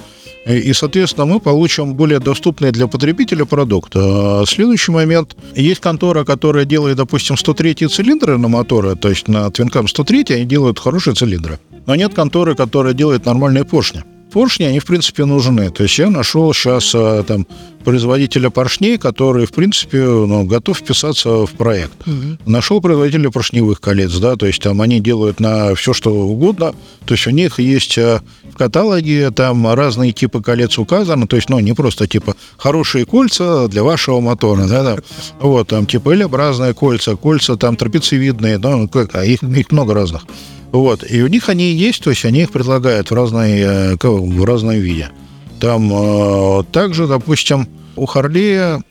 И, 0.47 0.73
соответственно, 0.73 1.25
мы 1.25 1.39
получим 1.39 1.93
более 1.93 2.19
доступный 2.19 2.71
для 2.71 2.87
потребителя 2.87 3.45
продукт. 3.45 3.93
А 3.95 4.43
следующий 4.47 4.91
момент. 4.91 5.35
Есть 5.55 5.81
контора, 5.81 6.23
которая 6.23 6.65
делает, 6.65 6.97
допустим, 6.97 7.37
103 7.37 7.87
цилиндры 7.87 8.37
на 8.37 8.47
моторы, 8.47 8.95
то 8.95 9.09
есть 9.09 9.27
на 9.27 9.49
Твинкам 9.51 9.87
103 9.87 10.25
они 10.29 10.45
делают 10.45 10.79
хорошие 10.79 11.13
цилиндры. 11.15 11.59
Но 11.85 11.95
нет 11.95 12.13
конторы, 12.13 12.55
которая 12.55 12.93
делает 12.93 13.25
нормальные 13.25 13.65
поршни 13.65 14.03
поршни, 14.31 14.65
они, 14.65 14.79
в 14.79 14.85
принципе, 14.85 15.25
нужны. 15.25 15.69
То 15.69 15.83
есть 15.83 15.97
я 15.97 16.09
нашел 16.09 16.53
сейчас 16.53 16.93
а, 16.95 17.23
там 17.23 17.47
производителя 17.83 18.49
поршней, 18.49 18.97
который, 18.97 19.45
в 19.45 19.51
принципе, 19.51 20.03
ну, 20.03 20.43
готов 20.43 20.77
вписаться 20.77 21.45
в 21.45 21.51
проект. 21.51 21.93
Угу. 22.05 22.37
Нашел 22.45 22.81
производителя 22.81 23.29
поршневых 23.29 23.79
колец, 23.79 24.13
да, 24.17 24.35
то 24.35 24.45
есть 24.45 24.61
там 24.61 24.81
они 24.81 24.99
делают 24.99 25.39
на 25.39 25.73
все, 25.75 25.93
что 25.93 26.11
угодно. 26.13 26.75
То 27.05 27.13
есть 27.13 27.27
у 27.27 27.29
них 27.29 27.59
есть 27.59 27.97
а, 27.97 28.21
в 28.51 28.57
каталоге 28.57 29.31
там 29.31 29.73
разные 29.73 30.11
типы 30.11 30.41
колец 30.41 30.77
указаны, 30.77 31.27
то 31.27 31.35
есть, 31.35 31.49
ну, 31.49 31.59
не 31.59 31.73
просто 31.73 32.07
типа 32.07 32.35
хорошие 32.57 33.05
кольца 33.05 33.67
для 33.67 33.83
вашего 33.83 34.19
мотора, 34.19 34.67
да, 34.67 34.83
да. 34.83 34.97
Вот, 35.39 35.69
там 35.69 35.85
типа 35.85 36.13
L-образные 36.13 36.73
кольца, 36.73 37.15
кольца 37.15 37.55
там 37.55 37.77
трапециевидные, 37.77 38.57
ну, 38.57 38.89
как, 38.89 39.15
а 39.15 39.23
их, 39.23 39.43
их 39.43 39.71
много 39.71 39.93
разных. 39.93 40.23
Вот. 40.71 41.09
И 41.09 41.21
у 41.21 41.27
них 41.27 41.49
они 41.49 41.71
есть, 41.73 42.03
то 42.03 42.09
есть 42.09 42.25
они 42.25 42.41
их 42.41 42.51
предлагают 42.51 43.09
в, 43.09 43.13
разные, 43.13 43.95
э, 43.95 43.95
в 44.01 44.43
разном 44.45 44.75
виде. 44.75 45.09
Там 45.59 45.91
э, 45.91 46.63
также, 46.71 47.07
допустим, 47.07 47.67
у 47.95 48.05
Харлея 48.05 48.83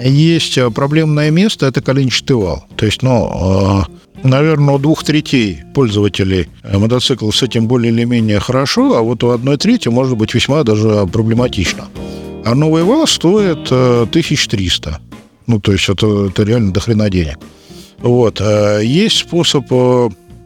есть 0.00 0.58
проблемное 0.74 1.30
место, 1.30 1.66
это 1.66 1.80
коленчатый 1.80 2.36
вал. 2.36 2.66
То 2.76 2.86
есть, 2.86 3.02
ну, 3.02 3.86
э, 4.22 4.26
наверное, 4.28 4.74
у 4.74 4.78
двух 4.78 5.02
третей 5.02 5.62
пользователей 5.74 6.48
мотоциклов 6.62 7.36
с 7.36 7.42
этим 7.42 7.66
более 7.66 7.92
или 7.92 8.04
менее 8.04 8.38
хорошо, 8.38 8.96
а 8.96 9.02
вот 9.02 9.24
у 9.24 9.30
одной 9.30 9.56
трети 9.56 9.88
может 9.88 10.16
быть 10.16 10.34
весьма 10.34 10.62
даже 10.62 11.06
проблематично. 11.06 11.86
А 12.44 12.54
новый 12.54 12.82
вал 12.82 13.06
стоит 13.06 13.72
1300. 13.72 15.00
Ну, 15.46 15.60
то 15.60 15.72
есть 15.72 15.88
это, 15.88 16.26
это 16.26 16.42
реально 16.42 16.72
дохрена 16.72 17.08
денег. 17.08 17.38
Вот. 18.00 18.40
Есть 18.40 19.16
способ 19.16 19.64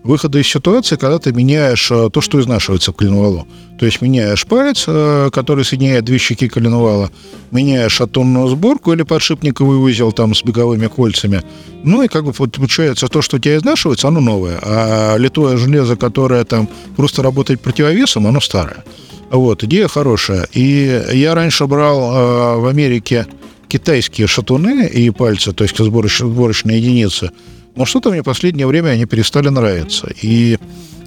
выхода 0.09 0.39
из 0.39 0.49
ситуации, 0.49 0.97
когда 0.97 1.19
ты 1.19 1.33
меняешь 1.33 1.91
э, 1.91 2.09
то, 2.11 2.21
что 2.23 2.41
изнашивается 2.41 2.93
в 2.93 2.97
коленвалу. 2.97 3.47
То 3.79 3.85
есть 3.85 4.01
меняешь 4.01 4.47
палец, 4.47 4.85
э, 4.89 5.29
который 5.31 5.65
соединяет 5.67 6.05
две 6.05 6.19
щеки 6.19 6.49
коленвала, 6.49 7.11
меняешь 7.51 8.01
атонную 8.01 8.49
сборку 8.49 8.95
или 8.95 9.03
подшипниковый 9.03 9.79
узел 9.79 10.13
там 10.13 10.35
с 10.35 10.43
беговыми 10.43 10.87
кольцами. 10.87 11.43
Ну 11.85 12.03
и 12.03 12.09
как 12.09 12.25
бы 12.25 12.33
получается 12.33 13.09
то, 13.09 13.21
что 13.21 13.37
у 13.37 13.39
тебя 13.39 13.59
изнашивается, 13.59 14.09
оно 14.09 14.21
новое. 14.21 14.59
А 14.63 15.17
литое 15.19 15.59
железо, 15.59 15.97
которое 15.97 16.45
там 16.45 16.69
просто 16.97 17.23
работает 17.23 17.61
противовесом, 17.61 18.27
оно 18.27 18.41
старое. 18.41 18.85
Вот, 19.31 19.63
идея 19.65 19.89
хорошая. 19.89 20.49
И 20.55 21.05
я 21.13 21.35
раньше 21.35 21.67
брал 21.67 21.99
э, 21.99 22.57
в 22.61 22.67
Америке 22.67 23.27
китайские 23.69 24.27
шатуны 24.27 24.87
и 24.87 25.11
пальцы, 25.11 25.53
то 25.53 25.65
есть 25.65 25.77
сборочные, 25.77 26.33
сборочные 26.33 26.79
единицы– 26.79 27.31
но 27.79 27.85
что-то 27.85 28.11
мне 28.11 28.23
в 28.23 28.25
последнее 28.25 28.67
время 28.67 28.91
они 28.91 29.07
перестали 29.07 29.49
нравиться. 29.49 30.09
И 30.21 30.59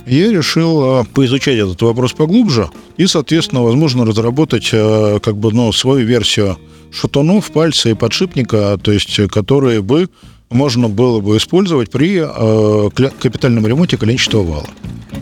я 0.07 0.31
решил 0.31 0.81
а, 0.81 1.03
поизучать 1.03 1.57
этот 1.57 1.81
вопрос 1.81 2.13
поглубже 2.13 2.69
и, 2.95 3.07
соответственно, 3.07 3.61
возможно, 3.61 4.05
разработать 4.05 4.69
а, 4.73 5.19
как 5.19 5.35
бы, 5.35 5.51
ну, 5.51 5.73
свою 5.73 6.07
версию 6.07 6.57
шатунов, 6.89 7.51
пальца 7.51 7.89
и 7.89 7.93
подшипника, 7.93 8.79
то 8.81 8.93
есть 8.93 9.27
которые 9.27 9.81
бы 9.81 10.09
можно 10.51 10.89
было 10.89 11.19
бы 11.19 11.37
использовать 11.37 11.89
при 11.89 12.21
а, 12.21 12.89
капитальном 12.89 13.65
ремонте 13.65 13.97
коленчатого 13.97 14.43
вала. 14.43 14.67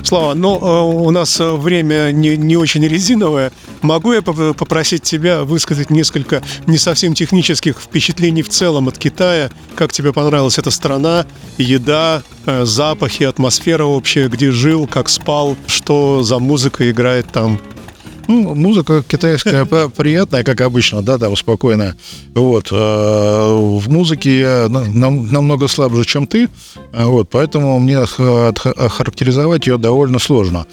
Слава, 0.03 0.33
но 0.33 0.59
ну, 0.59 1.03
у 1.05 1.11
нас 1.11 1.39
время 1.39 2.11
не, 2.11 2.37
не 2.37 2.57
очень 2.57 2.85
резиновое. 2.87 3.51
Могу 3.81 4.13
я 4.13 4.21
попросить 4.21 5.03
тебя 5.03 5.43
высказать 5.43 5.89
несколько 5.89 6.41
не 6.67 6.77
совсем 6.77 7.13
технических 7.13 7.77
впечатлений 7.77 8.41
в 8.41 8.49
целом 8.49 8.87
от 8.87 8.97
Китая? 8.97 9.51
Как 9.75 9.91
тебе 9.91 10.13
понравилась 10.13 10.57
эта 10.57 10.71
страна, 10.71 11.25
еда, 11.57 12.23
э, 12.45 12.65
запахи, 12.65 13.23
атмосфера 13.23 13.83
общая, 13.83 14.29
где 14.29 14.51
жил, 14.51 14.87
как 14.87 15.09
спал, 15.09 15.57
что 15.67 16.23
за 16.23 16.39
музыка 16.39 16.89
играет 16.89 17.31
там? 17.31 17.59
Ну, 18.29 18.53
музыка 18.53 19.03
китайская 19.07 19.65
приятная, 19.65 20.43
как 20.43 20.61
обычно, 20.61 21.01
да, 21.01 21.17
там 21.17 21.35
спокойная. 21.35 21.95
Вот. 22.35 22.67
А, 22.71 23.57
в 23.57 23.89
музыке 23.89 24.39
я 24.39 24.67
намного 24.69 25.67
слабже, 25.67 26.05
чем 26.05 26.27
ты, 26.27 26.47
а 26.93 27.07
вот, 27.07 27.29
поэтому 27.31 27.79
мне 27.79 27.97
охарактеризовать 27.97 29.65
ее 29.65 29.79
довольно 29.79 30.19
сложно. 30.19 30.67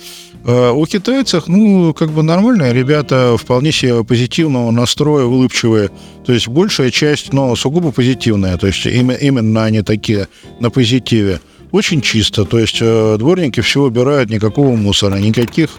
А, 0.45 0.73
у 0.73 0.85
китайцев, 0.85 1.45
ну, 1.47 1.95
как 1.95 2.11
бы 2.11 2.23
нормальные 2.23 2.75
ребята, 2.75 3.38
вполне 3.38 3.73
себе 3.73 4.05
позитивного 4.05 4.71
настроя, 4.71 5.25
улыбчивые. 5.25 5.90
То 6.27 6.35
есть 6.35 6.49
большая 6.49 6.90
часть, 6.90 7.33
но 7.33 7.57
сугубо 7.57 7.90
позитивная. 7.90 8.59
То 8.59 8.66
есть 8.66 8.85
именно 8.85 9.64
они 9.64 9.81
такие 9.81 10.29
на 10.61 10.69
позитиве 10.69 11.40
очень 11.76 12.00
чисто. 12.00 12.44
То 12.44 12.58
есть 12.58 12.78
э, 12.80 13.16
дворники 13.18 13.60
все 13.60 13.82
убирают, 13.82 14.30
никакого 14.30 14.74
мусора, 14.74 15.16
никаких 15.16 15.70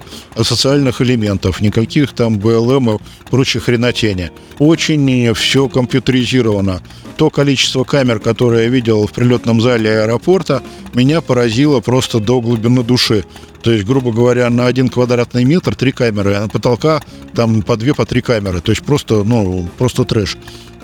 социальных 0.41 1.01
элементов, 1.01 1.59
никаких 1.59 2.13
там 2.13 2.37
БЛМ 2.37 2.95
и 2.95 2.97
прочих 3.29 3.63
хренотени. 3.63 4.31
Очень 4.59 5.33
все 5.33 5.67
компьютеризировано. 5.67 6.81
То 7.17 7.31
количество 7.31 7.83
камер, 7.83 8.19
которое 8.19 8.63
я 8.63 8.69
видел 8.69 9.07
в 9.07 9.11
прилетном 9.11 9.59
зале 9.59 10.03
аэропорта, 10.03 10.61
меня 10.93 11.21
поразило 11.21 11.79
просто 11.79 12.19
до 12.19 12.41
глубины 12.41 12.83
души. 12.83 13.25
То 13.63 13.71
есть, 13.71 13.85
грубо 13.85 14.11
говоря, 14.11 14.49
на 14.51 14.67
один 14.67 14.87
квадратный 14.87 15.43
метр 15.43 15.75
три 15.75 15.91
камеры, 15.91 16.35
а 16.35 16.41
на 16.41 16.47
потолка 16.47 17.01
там 17.33 17.63
по 17.63 17.75
две, 17.75 17.95
по 17.95 18.05
три 18.05 18.21
камеры. 18.21 18.61
То 18.61 18.71
есть 18.71 18.83
просто, 18.83 19.23
ну, 19.23 19.67
просто 19.77 20.05
трэш. 20.05 20.37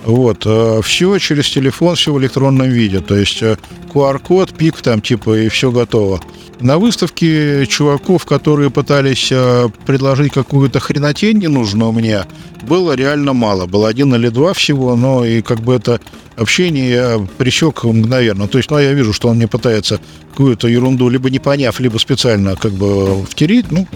Вот. 0.05 0.43
Э, 0.45 0.81
все 0.83 1.17
через 1.17 1.49
телефон, 1.49 1.95
все 1.95 2.13
в 2.13 2.19
электронном 2.19 2.69
виде. 2.69 2.99
То 2.99 3.15
есть 3.15 3.41
QR-код, 3.41 4.51
э, 4.51 4.55
пик 4.55 4.81
там 4.81 5.01
типа 5.01 5.37
и 5.37 5.49
все 5.49 5.71
готово. 5.71 6.19
На 6.59 6.77
выставке 6.77 7.65
чуваков, 7.67 8.25
которые 8.25 8.69
пытались 8.69 9.29
э, 9.31 9.69
предложить 9.85 10.33
какую-то 10.33 10.79
хренотень 10.79 11.39
ненужную 11.39 11.91
мне, 11.91 12.25
было 12.61 12.95
реально 12.95 13.33
мало. 13.33 13.65
Было 13.65 13.89
один 13.89 14.13
или 14.15 14.29
два 14.29 14.53
всего, 14.53 14.95
но 14.95 15.25
и 15.25 15.41
как 15.41 15.59
бы 15.61 15.73
это 15.73 15.99
общение 16.35 16.89
я 16.89 17.27
пресек 17.37 17.83
мгновенно. 17.83 18.47
То 18.47 18.57
есть, 18.57 18.71
ну, 18.71 18.79
я 18.79 18.93
вижу, 18.93 19.13
что 19.13 19.29
он 19.29 19.37
мне 19.37 19.47
пытается 19.47 19.99
какую-то 20.31 20.67
ерунду, 20.67 21.09
либо 21.09 21.29
не 21.29 21.39
поняв, 21.39 21.79
либо 21.79 21.97
специально 21.97 22.55
как 22.55 22.71
бы 22.73 23.25
втереть, 23.25 23.71
ну, 23.71 23.87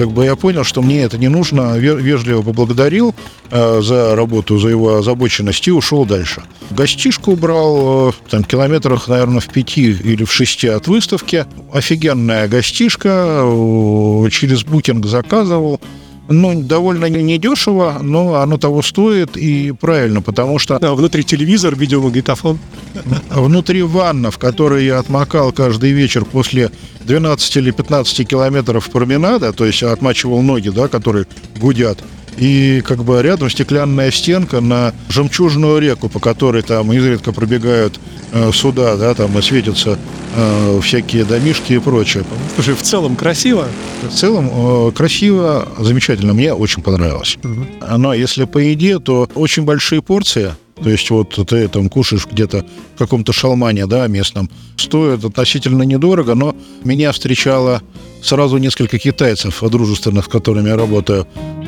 как 0.00 0.12
бы 0.12 0.24
я 0.24 0.34
понял, 0.34 0.64
что 0.64 0.80
мне 0.80 1.02
это 1.02 1.18
не 1.18 1.28
нужно, 1.28 1.76
вежливо 1.76 2.40
поблагодарил 2.40 3.14
э, 3.50 3.82
за 3.82 4.16
работу, 4.16 4.58
за 4.58 4.70
его 4.70 4.94
озабоченность 4.94 5.68
и 5.68 5.70
ушел 5.70 6.06
дальше. 6.06 6.42
Гостишку 6.70 7.36
брал 7.36 8.08
э, 8.08 8.12
там 8.30 8.42
километрах, 8.44 9.08
наверное, 9.08 9.40
в 9.40 9.48
пяти 9.48 9.90
или 9.90 10.24
в 10.24 10.32
шести 10.32 10.68
от 10.68 10.88
выставки. 10.88 11.44
Офигенная 11.70 12.48
гостишка, 12.48 13.42
э, 13.42 14.30
через 14.30 14.64
букинг 14.64 15.04
заказывал. 15.04 15.78
Ну, 16.32 16.62
довольно 16.62 17.06
недешево, 17.06 17.98
но 18.00 18.36
оно 18.36 18.56
того 18.56 18.82
стоит 18.82 19.36
и 19.36 19.72
правильно, 19.72 20.22
потому 20.22 20.60
что 20.60 20.76
А 20.76 20.94
внутри 20.94 21.24
телевизор, 21.24 21.74
видеомагнитофон. 21.74 22.60
внутри 23.30 23.82
ванна, 23.82 24.30
в 24.30 24.38
которой 24.38 24.84
я 24.84 25.00
отмокал 25.00 25.50
каждый 25.50 25.90
вечер 25.90 26.24
после 26.24 26.70
12 27.00 27.56
или 27.56 27.72
15 27.72 28.28
километров 28.28 28.88
променада, 28.90 29.52
то 29.52 29.66
есть 29.66 29.82
отмачивал 29.82 30.40
ноги, 30.40 30.68
да, 30.68 30.86
которые 30.86 31.26
гудят, 31.58 31.98
и 32.40 32.80
как 32.80 33.04
бы 33.04 33.22
рядом 33.22 33.50
стеклянная 33.50 34.10
стенка 34.10 34.60
на 34.60 34.94
жемчужную 35.10 35.78
реку, 35.78 36.08
по 36.08 36.18
которой 36.18 36.62
там 36.62 36.90
изредка 36.92 37.32
пробегают 37.32 38.00
э, 38.32 38.50
суда, 38.52 38.96
да, 38.96 39.14
там 39.14 39.38
и 39.38 39.42
светятся 39.42 39.98
э, 40.34 40.80
всякие 40.82 41.24
домишки 41.24 41.74
и 41.74 41.78
прочее. 41.78 42.24
Слушай, 42.54 42.74
в 42.74 42.82
целом 42.82 43.14
красиво. 43.14 43.68
В 44.02 44.14
целом 44.14 44.50
э, 44.88 44.92
красиво, 44.92 45.68
замечательно, 45.78 46.32
мне 46.32 46.54
очень 46.54 46.82
понравилось. 46.82 47.36
Но 47.96 48.14
если 48.14 48.44
по 48.44 48.56
еде, 48.56 48.98
то 48.98 49.28
очень 49.34 49.64
большие 49.64 50.00
порции. 50.00 50.54
То 50.82 50.88
есть 50.88 51.10
вот 51.10 51.38
ты 51.46 51.68
там 51.68 51.90
кушаешь 51.90 52.26
где-то 52.26 52.64
в 52.94 52.98
каком-то 52.98 53.34
шалмане, 53.34 53.84
да, 53.84 54.06
местном. 54.06 54.48
Стоит 54.78 55.22
относительно 55.22 55.82
недорого, 55.82 56.34
но 56.34 56.56
меня 56.84 57.12
встречало 57.12 57.82
сразу 58.22 58.58
несколько 58.58 58.98
китайцев 58.98 59.62
дружественных, 59.62 60.26
с 60.26 60.28
которыми 60.28 60.68
я 60.68 60.76
работаю. 60.76 61.26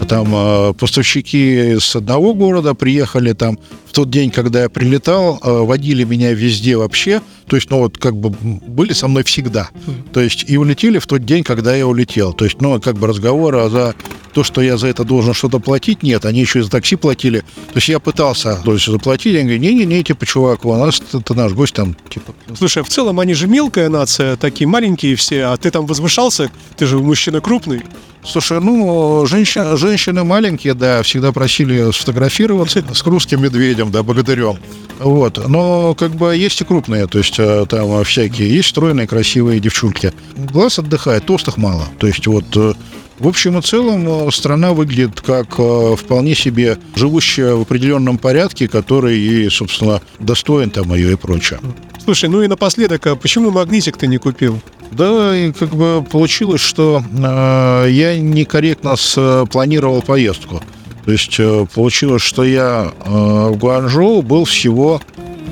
Там 0.08 0.28
э, 0.34 0.74
поставщики 0.74 1.74
из 1.74 1.96
одного 1.96 2.34
города 2.34 2.74
приехали 2.74 3.32
там 3.32 3.58
в 3.86 3.92
тот 3.92 4.10
день, 4.10 4.30
когда 4.30 4.62
я 4.62 4.68
прилетал, 4.68 5.38
э, 5.42 5.50
водили 5.50 6.04
меня 6.04 6.32
везде 6.32 6.76
вообще. 6.76 7.20
То 7.52 7.56
есть, 7.56 7.68
ну 7.68 7.80
вот 7.80 7.98
как 7.98 8.16
бы 8.16 8.30
были 8.30 8.94
со 8.94 9.08
мной 9.08 9.24
всегда. 9.24 9.68
То 10.14 10.20
есть 10.20 10.46
и 10.48 10.56
улетели 10.56 10.98
в 10.98 11.06
тот 11.06 11.26
день, 11.26 11.44
когда 11.44 11.76
я 11.76 11.86
улетел. 11.86 12.32
То 12.32 12.46
есть, 12.46 12.62
ну 12.62 12.80
как 12.80 12.96
бы 12.96 13.06
разговора 13.06 13.68
за 13.68 13.94
то, 14.32 14.42
что 14.42 14.62
я 14.62 14.78
за 14.78 14.86
это 14.86 15.04
должен 15.04 15.34
что-то 15.34 15.58
платить, 15.58 16.02
нет, 16.02 16.24
они 16.24 16.40
еще 16.40 16.60
и 16.60 16.62
за 16.62 16.70
такси 16.70 16.96
платили. 16.96 17.40
То 17.40 17.74
есть 17.74 17.88
я 17.88 17.98
пытался 17.98 18.58
то 18.64 18.72
есть, 18.72 18.86
заплатить, 18.86 19.34
они 19.34 19.42
говорят, 19.42 19.60
не-не-не, 19.60 20.02
типа, 20.02 20.24
чувак, 20.24 20.64
у 20.64 20.74
нас 20.74 21.02
это 21.12 21.34
наш 21.34 21.52
гость 21.52 21.74
там, 21.74 21.94
типа, 22.08 22.34
Слушай, 22.56 22.80
а 22.80 22.84
в 22.84 22.88
целом 22.88 23.20
они 23.20 23.34
же 23.34 23.46
мелкая 23.48 23.90
нация, 23.90 24.38
такие 24.38 24.66
маленькие 24.66 25.14
все, 25.16 25.42
а 25.44 25.56
ты 25.58 25.70
там 25.70 25.84
возвышался, 25.84 26.50
ты 26.78 26.86
же 26.86 27.00
мужчина 27.00 27.42
крупный. 27.42 27.82
Слушай, 28.24 28.60
ну, 28.60 29.26
женщины, 29.26 29.76
женщины 29.76 30.24
маленькие, 30.24 30.74
да, 30.74 31.02
всегда 31.02 31.32
просили 31.32 31.90
сфотографироваться 31.90 32.82
с 32.94 33.02
русским 33.04 33.42
медведем, 33.42 33.90
да, 33.90 34.02
богатырем. 34.02 34.56
Вот. 35.02 35.48
Но 35.48 35.94
как 35.94 36.12
бы 36.12 36.36
есть 36.36 36.60
и 36.60 36.64
крупные, 36.64 37.06
то 37.06 37.18
есть 37.18 37.38
э, 37.38 37.66
там 37.68 38.04
всякие, 38.04 38.54
есть 38.54 38.68
стройные, 38.68 39.06
красивые 39.06 39.60
девчонки. 39.60 40.12
Глаз 40.36 40.78
отдыхает, 40.78 41.26
толстых 41.26 41.56
мало. 41.56 41.88
То 41.98 42.06
есть 42.06 42.26
вот 42.26 42.44
э, 42.56 42.74
в 43.18 43.28
общем 43.28 43.58
и 43.58 43.62
целом 43.62 44.28
э, 44.28 44.30
страна 44.30 44.72
выглядит 44.72 45.20
как 45.20 45.54
вполне 45.54 46.34
себе 46.34 46.78
живущая 46.94 47.54
в 47.54 47.62
определенном 47.62 48.18
порядке, 48.18 48.68
который 48.68 49.18
и, 49.18 49.48
собственно, 49.48 50.00
достоин 50.18 50.70
там 50.70 50.94
ее 50.94 51.12
и 51.12 51.16
прочее. 51.16 51.60
Слушай, 52.04 52.28
ну 52.28 52.42
и 52.42 52.48
напоследок, 52.48 53.06
а 53.06 53.16
почему 53.16 53.50
магнитик 53.50 53.96
ты 53.96 54.06
не 54.06 54.18
купил? 54.18 54.60
Да, 54.90 55.36
и 55.36 55.52
как 55.52 55.70
бы 55.70 56.04
получилось, 56.10 56.60
что 56.60 57.02
э, 57.10 57.86
я 57.90 58.18
некорректно 58.18 58.96
спланировал 58.96 60.02
поездку. 60.02 60.62
То 61.04 61.12
есть 61.12 61.34
э, 61.38 61.66
получилось, 61.74 62.22
что 62.22 62.44
я 62.44 62.92
э, 63.04 63.10
в 63.50 63.56
Гуанчжоу 63.56 64.22
был 64.22 64.44
всего 64.44 65.00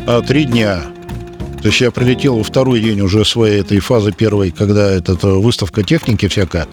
э, 0.07 0.23
три 0.27 0.45
дня. 0.45 0.83
То 1.61 1.69
есть 1.69 1.81
я 1.81 1.91
прилетел 1.91 2.39
во 2.39 2.45
второй 2.45 2.81
день 2.81 3.01
уже 3.01 3.25
своей 3.25 3.61
этой 3.61 3.81
фазы 3.81 4.13
первой, 4.13 4.51
когда 4.51 4.91
это 4.91 5.13
э, 5.21 5.27
выставка 5.27 5.83
техники 5.83 6.29
всякая. 6.29 6.69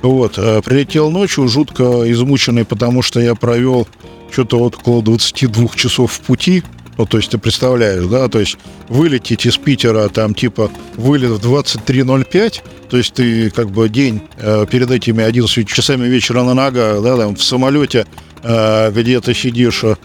Вот, 0.00 0.34
прилетел 0.34 1.12
ночью, 1.12 1.46
жутко 1.46 2.10
измученный, 2.10 2.64
потому 2.64 3.02
что 3.02 3.20
я 3.20 3.36
провел 3.36 3.86
что-то 4.32 4.58
около 4.58 5.00
22 5.00 5.68
часов 5.76 6.12
в 6.12 6.20
пути. 6.22 6.64
Ну, 6.98 7.06
то 7.06 7.16
есть 7.16 7.30
ты 7.30 7.38
представляешь, 7.38 8.04
да, 8.04 8.28
то 8.28 8.38
есть 8.38 8.58
вылететь 8.88 9.46
из 9.46 9.56
Питера, 9.56 10.08
там, 10.08 10.34
типа, 10.34 10.70
вылет 10.96 11.30
в 11.30 11.46
23.05, 11.46 12.62
то 12.90 12.96
есть 12.98 13.14
ты 13.14 13.50
как 13.50 13.70
бы 13.70 13.88
день 13.88 14.20
э, 14.36 14.66
перед 14.70 14.90
этими 14.90 15.24
11 15.24 15.66
часами 15.66 16.06
вечера 16.06 16.42
на 16.42 16.52
ногах, 16.52 17.02
да, 17.02 17.16
там, 17.16 17.34
в 17.34 17.42
самолете, 17.42 18.06
э, 18.42 18.92
где 18.94 19.20
ты 19.20 19.32
сидишь, 19.32 19.84
э, 19.84 19.96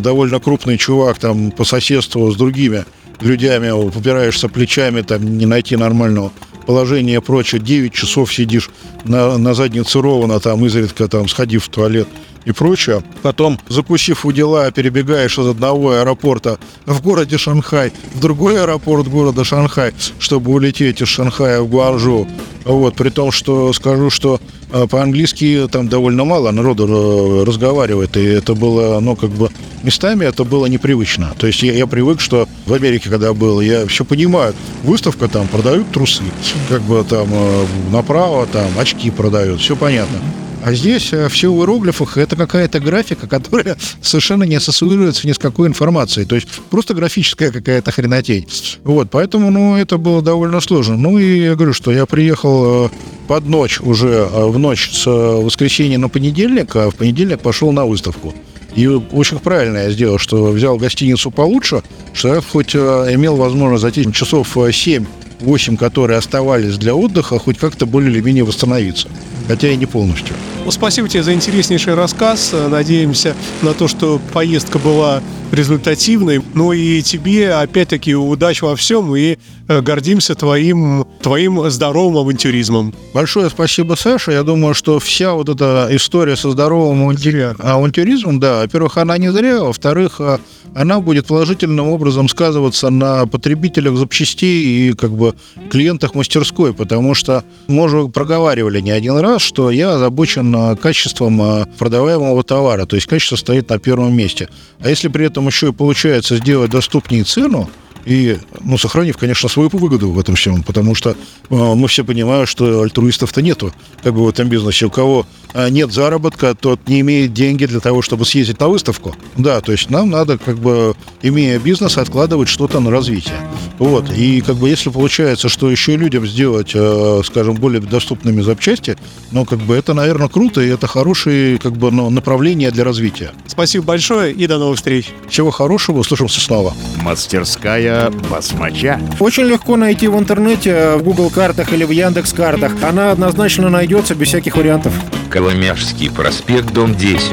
довольно 0.00 0.40
крупный 0.40 0.78
чувак 0.78 1.18
там 1.18 1.52
по 1.52 1.64
соседству 1.64 2.30
с 2.32 2.36
другими 2.36 2.84
людьми, 3.20 3.70
упираешься 3.70 4.48
плечами, 4.48 5.02
там, 5.02 5.38
не 5.38 5.46
найти 5.46 5.76
нормального 5.76 6.32
положения 6.66 7.16
и 7.16 7.20
прочее, 7.20 7.60
9 7.60 7.92
часов 7.92 8.32
сидишь 8.34 8.70
на, 9.04 9.38
на 9.38 9.54
заднице 9.54 10.00
ровно, 10.00 10.40
там, 10.40 10.64
изредка, 10.66 11.06
там, 11.06 11.28
сходив 11.28 11.64
в 11.64 11.68
туалет 11.68 12.08
и 12.44 12.52
прочее. 12.52 13.02
Потом, 13.22 13.58
закусив 13.68 14.24
у 14.24 14.32
дела, 14.32 14.70
перебегаешь 14.70 15.38
из 15.38 15.46
одного 15.46 15.92
аэропорта 15.92 16.58
в 16.86 17.00
городе 17.02 17.38
Шанхай 17.38 17.92
в 18.14 18.20
другой 18.20 18.60
аэропорт 18.60 19.08
города 19.08 19.44
Шанхай, 19.44 19.92
чтобы 20.18 20.52
улететь 20.52 21.02
из 21.02 21.08
Шанхая 21.08 21.60
в 21.60 21.68
Гуанчжоу. 21.68 22.28
Вот, 22.64 22.94
при 22.94 23.08
том, 23.10 23.32
что 23.32 23.72
скажу, 23.72 24.08
что 24.08 24.40
э, 24.70 24.86
по-английски 24.86 25.68
там 25.70 25.88
довольно 25.88 26.24
мало 26.24 26.52
народу 26.52 26.86
э, 26.86 27.44
разговаривает, 27.44 28.16
и 28.16 28.22
это 28.22 28.54
было, 28.54 29.00
ну, 29.00 29.16
как 29.16 29.30
бы, 29.30 29.50
местами 29.82 30.24
это 30.24 30.44
было 30.44 30.66
непривычно. 30.66 31.34
То 31.38 31.48
есть 31.48 31.62
я, 31.62 31.72
я 31.72 31.88
привык, 31.88 32.20
что 32.20 32.48
в 32.66 32.72
Америке, 32.72 33.10
когда 33.10 33.32
был, 33.32 33.60
я 33.60 33.86
все 33.86 34.04
понимаю, 34.04 34.54
выставка 34.84 35.26
там, 35.26 35.48
продают 35.48 35.90
трусы, 35.90 36.22
как 36.68 36.82
бы 36.82 37.02
там 37.02 37.28
э, 37.32 37.66
направо, 37.90 38.46
там, 38.46 38.78
очки 38.78 39.10
продают, 39.10 39.60
все 39.60 39.74
понятно. 39.74 40.18
А 40.64 40.72
здесь 40.74 41.12
э, 41.12 41.28
все 41.28 41.52
в 41.52 41.58
иероглифах, 41.60 42.16
это 42.16 42.36
какая-то 42.36 42.78
графика, 42.78 43.26
которая 43.26 43.76
совершенно 44.00 44.44
не 44.44 44.54
ассоциируется 44.54 45.26
ни 45.26 45.32
с 45.32 45.38
какой 45.38 45.68
информацией. 45.68 46.24
То 46.24 46.36
есть 46.36 46.48
просто 46.70 46.94
графическая 46.94 47.50
какая-то 47.50 47.90
хренотень. 47.90 48.46
Вот, 48.84 49.10
поэтому, 49.10 49.50
ну, 49.50 49.76
это 49.76 49.98
было 49.98 50.22
довольно 50.22 50.60
сложно. 50.60 50.96
Ну, 50.96 51.18
и 51.18 51.40
я 51.40 51.54
говорю, 51.56 51.72
что 51.72 51.90
я 51.90 52.06
приехал 52.06 52.86
э, 52.86 52.88
под 53.26 53.46
ночь 53.46 53.80
уже, 53.80 54.28
э, 54.32 54.46
в 54.46 54.58
ночь 54.58 54.90
с 54.92 55.06
э, 55.06 55.10
воскресенья 55.10 55.98
на 55.98 56.08
понедельник, 56.08 56.76
а 56.76 56.90
в 56.90 56.94
понедельник 56.94 57.40
пошел 57.40 57.72
на 57.72 57.84
выставку. 57.84 58.32
И 58.74 58.86
очень 58.86 59.38
правильно 59.38 59.78
я 59.78 59.90
сделал, 59.90 60.18
что 60.18 60.46
взял 60.46 60.76
гостиницу 60.76 61.30
получше, 61.30 61.82
что 62.14 62.34
я 62.34 62.40
хоть 62.40 62.74
э, 62.74 62.78
имел 63.14 63.36
возможность 63.36 63.82
за 63.82 63.90
те 63.90 64.10
часов 64.12 64.56
э, 64.56 64.70
7-8, 64.70 65.76
которые 65.76 66.18
оставались 66.18 66.78
для 66.78 66.94
отдыха, 66.94 67.38
хоть 67.38 67.58
как-то 67.58 67.84
более 67.84 68.12
или 68.12 68.20
менее 68.20 68.44
восстановиться. 68.44 69.08
Хотя 69.48 69.68
и 69.68 69.76
не 69.76 69.86
полностью. 69.86 70.34
Ну, 70.64 70.70
спасибо 70.70 71.08
тебе 71.08 71.24
за 71.24 71.34
интереснейший 71.34 71.94
рассказ. 71.94 72.50
Э, 72.52 72.68
Надеемся 72.68 73.34
на 73.62 73.74
то, 73.74 73.88
что 73.88 74.20
поездка 74.32 74.78
была 74.78 75.20
результативной. 75.50 76.40
Ну 76.54 76.72
и 76.72 77.02
тебе, 77.02 77.52
опять-таки, 77.52 78.14
удач 78.14 78.62
во 78.62 78.74
всем 78.76 79.14
и 79.14 79.38
э, 79.68 79.80
гордимся 79.80 80.34
твоим, 80.34 81.04
твоим 81.20 81.68
здоровым 81.68 82.18
авантюризмом. 82.18 82.94
Большое 83.12 83.50
спасибо, 83.50 83.94
Саша. 83.94 84.32
Я 84.32 84.44
думаю, 84.44 84.74
что 84.74 84.98
вся 84.98 85.34
вот 85.34 85.48
эта 85.48 85.88
история 85.90 86.36
со 86.36 86.50
здоровым 86.50 87.10
авантюри- 87.10 87.60
авантюризмом, 87.60 88.40
да, 88.40 88.60
во-первых, 88.60 88.96
она 88.96 89.18
не 89.18 89.30
зря, 89.32 89.58
а 89.60 89.64
во-вторых, 89.64 90.20
а, 90.20 90.40
она 90.74 91.00
будет 91.00 91.26
положительным 91.26 91.88
образом 91.88 92.28
сказываться 92.28 92.88
на 92.88 93.26
потребителях 93.26 93.96
запчастей 93.96 94.88
и 94.88 94.92
как 94.94 95.10
бы 95.10 95.34
клиентах 95.70 96.14
мастерской, 96.14 96.72
потому 96.72 97.14
что 97.14 97.44
мы 97.68 97.84
уже 97.84 98.08
проговаривали 98.08 98.80
не 98.80 98.90
один 98.90 99.18
раз, 99.18 99.42
что 99.42 99.70
я 99.70 99.94
озабочен 99.96 100.50
а, 100.56 100.76
качеством 100.76 101.40
а, 101.40 101.66
продаваемого 101.78 102.42
товара, 102.42 102.86
то 102.86 102.96
есть 102.96 103.06
качество 103.06 103.36
стоит 103.36 103.68
на 103.68 103.78
первом 103.78 104.14
месте. 104.14 104.48
А 104.80 104.88
если 104.88 105.08
при 105.08 105.26
этом 105.26 105.46
еще 105.46 105.68
и 105.68 105.72
получается 105.72 106.36
сделать 106.36 106.70
доступнее 106.70 107.24
цену, 107.24 107.70
и, 108.04 108.38
ну, 108.60 108.78
сохранив, 108.78 109.16
конечно, 109.16 109.48
свою 109.48 109.68
выгоду 109.72 110.10
в 110.10 110.18
этом 110.18 110.34
всем, 110.34 110.62
потому 110.62 110.94
что 110.94 111.10
э, 111.10 111.14
мы 111.50 111.88
все 111.88 112.04
понимаем, 112.04 112.46
что 112.46 112.82
альтруистов-то 112.82 113.42
нету, 113.42 113.72
как 114.02 114.14
бы 114.14 114.24
в 114.24 114.28
этом 114.28 114.48
бизнесе. 114.48 114.86
У 114.86 114.90
кого 114.90 115.26
э, 115.54 115.68
нет 115.68 115.92
заработка, 115.92 116.54
тот 116.54 116.88
не 116.88 117.00
имеет 117.00 117.32
деньги 117.32 117.66
для 117.66 117.80
того, 117.80 118.02
чтобы 118.02 118.24
съездить 118.24 118.60
на 118.60 118.68
выставку. 118.68 119.14
Да, 119.36 119.60
то 119.60 119.72
есть 119.72 119.90
нам 119.90 120.10
надо, 120.10 120.38
как 120.38 120.58
бы, 120.58 120.94
имея 121.22 121.58
бизнес, 121.58 121.98
откладывать 121.98 122.48
что-то 122.48 122.80
на 122.80 122.90
развитие. 122.90 123.36
Вот, 123.78 124.10
и 124.10 124.40
как 124.40 124.56
бы 124.56 124.68
если 124.68 124.90
получается, 124.90 125.48
что 125.48 125.70
еще 125.70 125.94
и 125.94 125.96
людям 125.96 126.26
сделать, 126.26 126.72
э, 126.74 127.22
скажем, 127.24 127.54
более 127.54 127.80
доступными 127.80 128.40
запчасти, 128.42 128.96
ну, 129.30 129.44
как 129.44 129.60
бы 129.60 129.74
это, 129.74 129.94
наверное, 129.94 130.28
круто, 130.28 130.60
и 130.60 130.68
это 130.68 130.86
хорошее, 130.86 131.58
как 131.58 131.76
бы, 131.76 131.90
ну, 131.90 132.10
направление 132.10 132.70
для 132.70 132.84
развития. 132.84 133.32
Спасибо 133.46 133.84
большое 133.84 134.32
и 134.32 134.46
до 134.46 134.58
новых 134.58 134.78
встреч. 134.78 135.10
Всего 135.28 135.50
хорошего, 135.50 135.98
услышимся 135.98 136.40
снова. 136.40 136.74
Мастерская 137.02 137.91
басмача. 138.30 139.00
Очень 139.20 139.44
легко 139.44 139.76
найти 139.76 140.08
в 140.08 140.18
интернете, 140.18 140.70
э, 140.70 140.96
в 140.96 141.02
Google 141.02 141.30
картах 141.30 141.72
или 141.72 141.84
в 141.84 141.90
Яндекс 141.90 142.32
картах. 142.32 142.72
Она 142.82 143.10
однозначно 143.10 143.68
найдется 143.68 144.14
без 144.14 144.28
всяких 144.28 144.56
вариантов. 144.56 144.92
Коломяжский 145.30 146.10
проспект, 146.10 146.72
дом 146.72 146.94
10. 146.94 147.32